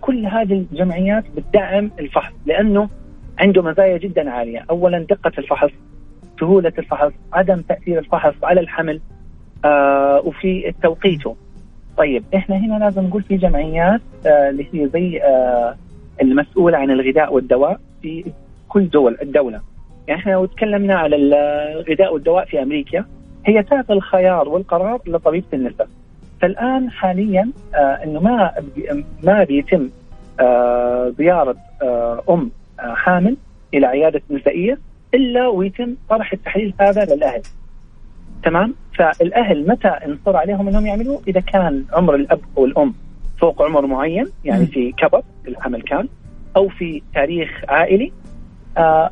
كل 0.00 0.26
هذه 0.26 0.52
الجمعيات 0.72 1.24
بتدعم 1.36 1.90
الفحص 1.98 2.32
لأنه 2.46 2.88
عنده 3.38 3.62
مزايا 3.62 3.98
جدا 3.98 4.30
عالية، 4.30 4.64
اولا 4.70 4.98
دقة 4.98 5.32
الفحص، 5.38 5.70
سهولة 6.40 6.72
الفحص، 6.78 7.12
عدم 7.32 7.60
تأثير 7.60 7.98
الفحص 7.98 8.34
على 8.42 8.60
الحمل 8.60 9.00
آه 9.64 10.22
وفي 10.24 10.74
توقيته. 10.82 11.36
طيب 11.96 12.24
إحنا 12.34 12.56
هنا 12.56 12.84
لازم 12.84 13.02
نقول 13.04 13.22
في 13.22 13.36
جمعيات 13.36 14.00
آه 14.26 14.50
اللي 14.50 14.66
هي 14.72 14.88
زي 14.88 15.22
آه 15.22 15.76
المسؤولة 16.22 16.78
عن 16.78 16.90
الغذاء 16.90 17.34
والدواء 17.34 17.80
في 18.02 18.24
كل 18.68 18.88
دول 18.88 19.16
الدولة. 19.22 19.60
يعني 20.10 20.22
إحنا 20.22 20.32
لو 20.32 20.46
تكلمنا 20.46 20.94
على 20.94 21.16
الغذاء 21.16 22.14
والدواء 22.14 22.44
في 22.44 22.62
أمريكا 22.62 23.04
هي 23.46 23.62
تعطي 23.62 23.92
الخيار 23.92 24.48
والقرار 24.48 25.00
لطبيبه 25.06 25.46
النساء. 25.52 25.88
فالآن 26.40 26.90
حاليا 26.90 27.50
آه 27.74 27.78
إنه 27.78 28.20
ما 28.20 28.52
ما 29.22 29.44
بيتم 29.44 29.88
آه 30.40 31.12
زيارة 31.18 31.56
آه 31.82 32.22
أم 32.30 32.50
آه 32.80 32.94
حامل 32.94 33.36
إلى 33.74 33.86
عيادة 33.86 34.22
نسائيه 34.30 34.78
إلا 35.14 35.48
ويتم 35.48 35.94
طرح 36.08 36.32
التحليل 36.32 36.74
هذا 36.80 37.04
للأهل. 37.04 37.42
تمام؟ 38.44 38.74
فالأهل 38.98 39.68
متى 39.68 39.88
انصر 39.88 40.36
عليهم 40.36 40.68
إنهم 40.68 40.86
يعملوه؟ 40.86 41.22
إذا 41.28 41.40
كان 41.40 41.84
عمر 41.92 42.14
الأب 42.14 42.40
والأم 42.56 42.94
فوق 43.40 43.62
عمر 43.62 43.86
معين 43.86 44.26
يعني 44.44 44.66
في 44.66 44.92
كبر 44.92 45.22
الحمل 45.48 45.82
كان 45.82 46.08
أو 46.56 46.68
في 46.68 47.02
تاريخ 47.14 47.50
عائلي 47.68 48.12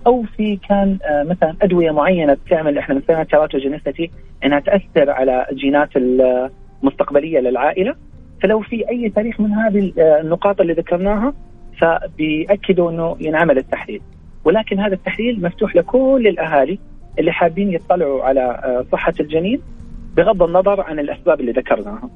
أو 0.07 0.23
في 0.37 0.57
كان 0.69 0.99
آه، 1.05 1.23
مثلا 1.23 1.57
أدوية 1.63 1.91
معينة 1.91 2.35
بتعمل 2.35 2.79
إحنا 2.79 2.95
بنسميها 2.95 3.25
تيراتوجينيستي 3.25 4.11
إنها 4.45 4.61
تأثر 4.61 5.11
على 5.11 5.47
الجينات 5.53 5.89
المستقبلية 5.97 7.41
للعائلة. 7.41 7.95
فلو 8.43 8.61
في 8.61 8.89
أي 8.89 9.11
تاريخ 9.11 9.41
من 9.41 9.53
هذه 9.53 9.93
آه، 9.99 10.21
النقاط 10.21 10.61
اللي 10.61 10.73
ذكرناها 10.73 11.33
فبيأكدوا 11.81 12.91
إنه 12.91 13.17
ينعمل 13.21 13.59
التحليل. 13.59 14.01
ولكن 14.45 14.81
هذا 14.81 14.95
التحليل 14.95 15.43
مفتوح 15.43 15.77
لكل 15.77 16.27
الأهالي 16.27 16.79
اللي 17.19 17.33
حابين 17.33 17.73
يطلعوا 17.73 18.23
على 18.25 18.85
صحة 18.93 19.15
الجنين 19.21 19.61
بغض 20.17 20.43
النظر 20.43 20.81
عن 20.81 20.99
الأسباب 20.99 21.41
اللي 21.41 21.53
ذكرناها. 21.53 22.11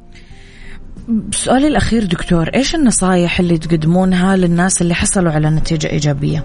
سؤالي 1.31 1.69
الأخير 1.69 2.05
دكتور 2.05 2.49
إيش 2.55 2.75
النصائح 2.75 3.41
اللي 3.41 3.59
تقدمونها 3.59 4.37
للناس 4.37 4.83
اللي 4.83 4.95
حصلوا 4.95 5.33
على 5.33 5.51
نتيجة 5.51 5.91
إيجابية؟ 5.91 6.45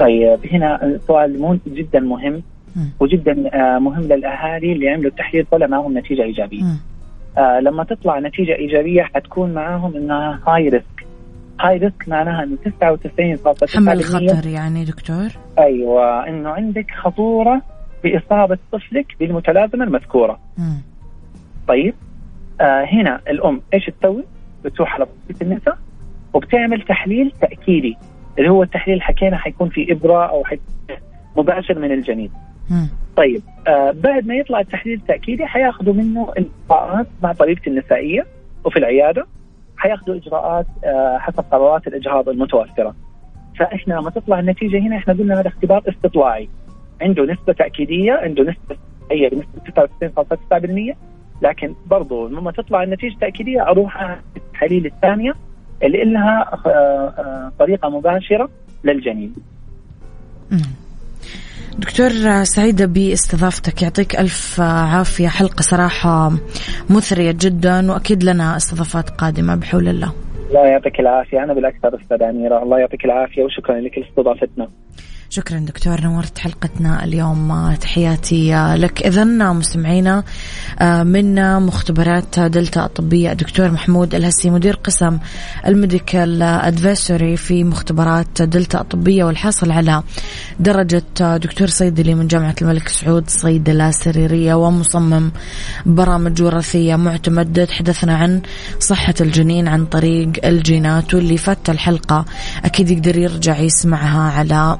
طيب 0.00 0.38
هنا 0.52 0.98
سؤال 1.06 1.58
جدا 1.66 2.00
مهم 2.00 2.42
وجدا 3.00 3.50
آه، 3.54 3.78
مهم 3.78 4.02
للأهالي 4.02 4.72
اللي 4.72 4.88
عملوا 4.88 5.10
التحليل 5.10 5.46
طلع 5.50 5.66
معهم 5.66 5.98
نتيجة 5.98 6.22
إيجابية. 6.22 6.62
آه 7.38 7.60
لما 7.60 7.84
تطلع 7.84 8.18
نتيجة 8.18 8.54
إيجابية 8.54 9.02
حتكون 9.02 9.54
معاهم 9.54 9.96
إنها 9.96 10.40
high 10.46 10.68
risk 10.68 11.06
high 11.60 11.76
risk 11.78 12.08
معناها 12.08 12.42
إنه 12.44 12.56
99.9% 13.66 13.76
حمل 13.76 14.04
خطر 14.04 14.46
يعني 14.46 14.84
دكتور؟ 14.84 15.28
أيوة 15.58 16.28
إنه 16.28 16.48
عندك 16.50 16.86
خطورة 17.02 17.62
بإصابة 18.04 18.58
طفلك 18.72 19.06
بالمتلازمة 19.20 19.84
المذكورة. 19.84 20.40
مم. 20.58 20.82
طيب 21.68 21.94
آه 22.60 22.84
هنا 22.84 23.20
الأم 23.30 23.60
إيش 23.74 23.90
تسوي؟ 24.00 24.24
بتروح 24.64 24.94
على 24.94 25.06
طبيب 25.06 25.42
النساء 25.42 25.78
وبتعمل 26.34 26.82
تحليل 26.82 27.32
تأكيدي. 27.40 27.96
اللي 28.40 28.50
هو 28.50 28.62
التحليل 28.62 28.92
اللي 28.94 29.04
حكينا 29.04 29.36
حيكون 29.36 29.68
في 29.68 29.92
إبرة 29.92 30.26
أو 30.26 30.44
مباشر 31.36 31.78
من 31.78 31.92
الجنين. 31.92 32.30
طيب 33.16 33.42
آه 33.68 33.90
بعد 33.90 34.26
ما 34.26 34.34
يطلع 34.34 34.60
التحليل 34.60 34.98
التأكيدي 34.98 35.46
حياخذوا 35.46 35.94
منه 35.94 36.32
الاجراءات 36.38 37.06
مع 37.22 37.32
طبيبة 37.32 37.60
النسائية 37.66 38.26
وفي 38.64 38.78
العيادة 38.78 39.26
حياخذوا 39.76 40.16
إجراءات 40.16 40.66
آه 40.84 41.18
حسب 41.18 41.44
قرارات 41.52 41.86
الإجهاض 41.86 42.28
المتوفرة. 42.28 42.94
فإحنا 43.58 43.94
لما 43.94 44.10
تطلع 44.10 44.38
النتيجة 44.40 44.78
هنا 44.78 44.96
إحنا 44.96 45.14
قلنا 45.14 45.40
هذا 45.40 45.48
اختبار 45.48 45.82
استطلاعي 45.88 46.48
عنده 47.02 47.22
نسبة 47.24 47.52
تأكيدية 47.52 48.12
عنده 48.12 48.42
نسبة 48.42 48.76
هي 49.12 49.28
بنسبة 49.28 49.88
99.9% 50.92 50.96
لكن 51.42 51.74
برضو 51.86 52.28
لما 52.28 52.50
تطلع 52.50 52.82
النتيجة 52.82 53.14
التأكيدية 53.14 53.62
أروح 53.62 54.18
التحاليل 54.36 54.86
الثانية 54.86 55.34
اللي 55.82 56.04
لها 56.04 56.60
آه، 56.66 56.68
آه، 56.68 57.52
طريقة 57.58 57.88
مباشرة 57.88 58.48
للجنين. 58.84 59.34
دكتور 61.78 62.08
سعيدة 62.44 62.86
باستضافتك 62.86 63.82
يعطيك 63.82 64.16
ألف 64.16 64.60
عافية. 64.60 65.28
حلقة 65.28 65.62
صراحة 65.62 66.32
مثرية 66.90 67.34
جدا 67.40 67.92
وأكيد 67.92 68.24
لنا 68.24 68.56
استضافات 68.56 69.10
قادمة 69.10 69.54
بحول 69.54 69.88
الله. 69.88 70.12
الله 70.48 70.66
يعطيك 70.66 71.00
العافية. 71.00 71.44
أنا 71.44 71.52
بالأكثر 71.54 72.00
أستاذ 72.02 72.22
أميرة. 72.22 72.62
الله 72.62 72.78
يعطيك 72.78 73.04
العافية 73.04 73.42
وشكرا 73.42 73.80
لك 73.80 73.98
لاستضافتنا. 73.98 74.68
شكرا 75.32 75.58
دكتور 75.58 76.00
نورت 76.00 76.38
حلقتنا 76.38 77.04
اليوم 77.04 77.74
تحياتي 77.80 78.74
لك. 78.76 79.02
إذا 79.02 79.24
مستمعينا 79.24 80.24
من 80.82 81.60
مختبرات 81.60 82.40
دلتا 82.40 82.84
الطبية 82.84 83.32
الدكتور 83.32 83.70
محمود 83.70 84.14
الهسي 84.14 84.50
مدير 84.50 84.76
قسم 84.76 85.18
ال 85.66 85.76
medical 85.76 86.42
advisory 86.42 87.36
في 87.36 87.64
مختبرات 87.64 88.42
دلتا 88.42 88.80
الطبية 88.80 89.24
والحاصل 89.24 89.70
على 89.70 90.02
درجة 90.60 91.04
دكتور 91.20 91.68
صيدلي 91.68 92.14
من 92.14 92.26
جامعة 92.26 92.54
الملك 92.62 92.88
سعود 92.88 93.30
صيدلة 93.30 93.90
سريرية 93.90 94.54
ومصمم 94.54 95.32
برامج 95.86 96.42
وراثية 96.42 96.96
معتمد. 96.96 97.66
تحدثنا 97.66 98.16
عن 98.16 98.42
صحة 98.78 99.14
الجنين 99.20 99.68
عن 99.68 99.86
طريق 99.86 100.32
الجينات 100.44 101.14
واللي 101.14 101.36
فات 101.36 101.70
الحلقة 101.70 102.24
أكيد 102.64 102.90
يقدر 102.90 103.16
يرجع 103.18 103.58
يسمعها 103.58 104.32
على 104.32 104.78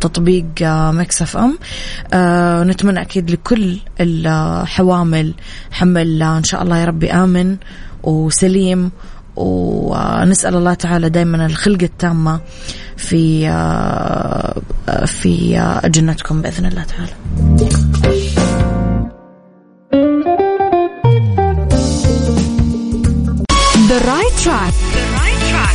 تطبيق 0.00 0.44
ميكس 0.90 1.27
اف 1.27 1.36
ام 1.36 1.58
آه، 2.12 2.64
نتمنى 2.64 3.02
أكيد 3.02 3.30
لكل 3.30 3.78
الحوامل 4.00 5.34
حمل 5.70 6.22
إن 6.22 6.44
شاء 6.44 6.62
الله 6.62 6.78
يا 6.78 6.84
ربي 6.84 7.12
آمن 7.12 7.56
وسليم 8.02 8.90
ونسأل 9.36 10.56
الله 10.56 10.74
تعالى 10.74 11.10
دائما 11.10 11.46
الخلقة 11.46 11.82
التامة 11.82 12.40
في 12.96 13.48
آه، 13.48 14.60
في 15.06 15.60
أجنتكم 15.84 16.42
بإذن 16.42 16.66
الله 16.66 16.84
تعالى. 16.84 17.12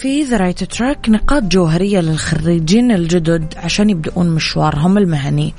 في 0.00 0.22
the 0.22 0.36
right 0.36 0.64
track 0.64 1.08
نقاط 1.08 1.42
جوهرية 1.42 2.00
للخريجين 2.00 2.90
الجدد 2.90 3.54
عشان 3.56 3.90
يبدأون 3.90 4.30
مشوارهم 4.30 4.98
المهني. 4.98 5.54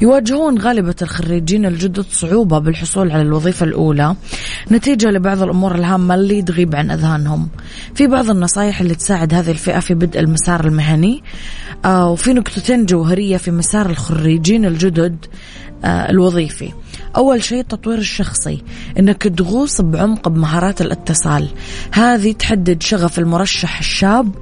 يواجهون 0.00 0.58
غالبية 0.58 0.94
الخريجين 1.02 1.66
الجدد 1.66 2.04
صعوبة 2.10 2.58
بالحصول 2.58 3.10
على 3.10 3.22
الوظيفة 3.22 3.66
الأولى. 3.66 4.16
نتيجة 4.70 5.08
لبعض 5.08 5.42
الأمور 5.42 5.74
الهامة 5.74 6.14
اللي 6.14 6.42
تغيب 6.42 6.74
عن 6.74 6.90
أذهانهم. 6.90 7.48
في 7.94 8.06
بعض 8.06 8.30
النصائح 8.30 8.80
اللي 8.80 8.94
تساعد 8.94 9.34
هذه 9.34 9.50
الفئة 9.50 9.80
في 9.80 9.94
بدء 9.94 10.20
المسار 10.20 10.66
المهني. 10.66 11.22
آه 11.84 12.10
وفي 12.10 12.32
نقطتين 12.32 12.86
جوهرية 12.86 13.36
في 13.36 13.50
مسار 13.50 13.90
الخريجين 13.90 14.64
الجدد 14.64 15.16
آه 15.84 16.10
الوظيفي. 16.10 16.72
أول 17.16 17.44
شيء 17.44 17.60
التطوير 17.60 17.98
الشخصي 17.98 18.62
إنك 18.98 19.22
تغوص 19.22 19.80
بعمق 19.80 20.28
بمهارات 20.28 20.80
الاتصال. 20.80 21.48
هذه 21.92 22.32
تحدد 22.32 22.82
شغف 22.82 23.18
المرشح 23.18 23.78
الشاب 23.78 24.34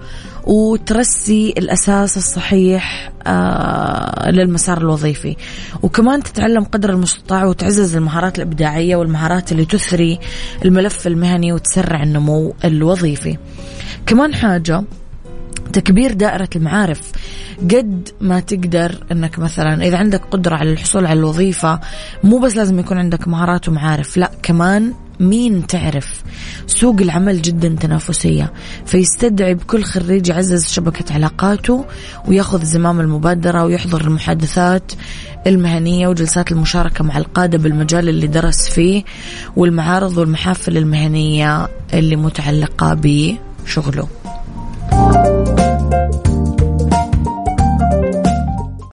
وترسي 0.44 1.54
الأساس 1.58 2.16
الصحيح 2.16 3.12
آه 3.26 4.30
للمسار 4.30 4.78
الوظيفي. 4.78 5.36
وكمان 5.82 6.22
تتعلم 6.22 6.64
قدر 6.64 6.90
المستطاع 6.90 7.44
وتعزز 7.44 7.96
المهارات 7.96 8.38
الإبداعية 8.38 8.96
والمهارات 8.96 9.52
اللي 9.52 9.64
تثري 9.64 10.18
الملف 10.64 11.06
المهني 11.06 11.52
وتسرع 11.52 12.02
النمو 12.02 12.54
الوظيفي. 12.64 13.38
كمان 14.06 14.34
حاجة 14.34 14.84
تكبير 15.72 16.12
دائرة 16.12 16.48
المعارف. 16.56 17.12
قد 17.60 18.08
ما 18.20 18.40
تقدر 18.40 19.04
إنك 19.12 19.38
مثلا 19.38 19.86
إذا 19.86 19.96
عندك 19.96 20.22
قدرة 20.30 20.56
على 20.56 20.72
الحصول 20.72 21.06
على 21.06 21.18
الوظيفة 21.18 21.80
مو 22.24 22.38
بس 22.38 22.56
لازم 22.56 22.78
يكون 22.78 22.98
عندك 22.98 23.28
مهارات 23.28 23.68
ومعارف 23.68 24.16
لا 24.16 24.30
كمان 24.42 24.92
مين 25.20 25.66
تعرف؟ 25.66 26.22
سوق 26.66 27.00
العمل 27.00 27.42
جدا 27.42 27.76
تنافسية 27.80 28.52
فيستدعي 28.86 29.54
بكل 29.54 29.84
خريج 29.84 30.28
يعزز 30.28 30.68
شبكة 30.68 31.14
علاقاته 31.14 31.84
ويأخذ 32.28 32.64
زمام 32.64 33.00
المبادرة 33.00 33.64
ويحضر 33.64 34.00
المحادثات 34.00 34.92
المهنية 35.46 36.08
وجلسات 36.08 36.52
المشاركة 36.52 37.04
مع 37.04 37.18
القادة 37.18 37.58
بالمجال 37.58 38.08
اللي 38.08 38.26
درس 38.26 38.68
فيه 38.68 39.04
والمعارض 39.56 40.18
والمحافل 40.18 40.76
المهنية 40.76 41.68
اللي 41.94 42.16
متعلقة 42.16 42.94
بشغله. 42.94 44.19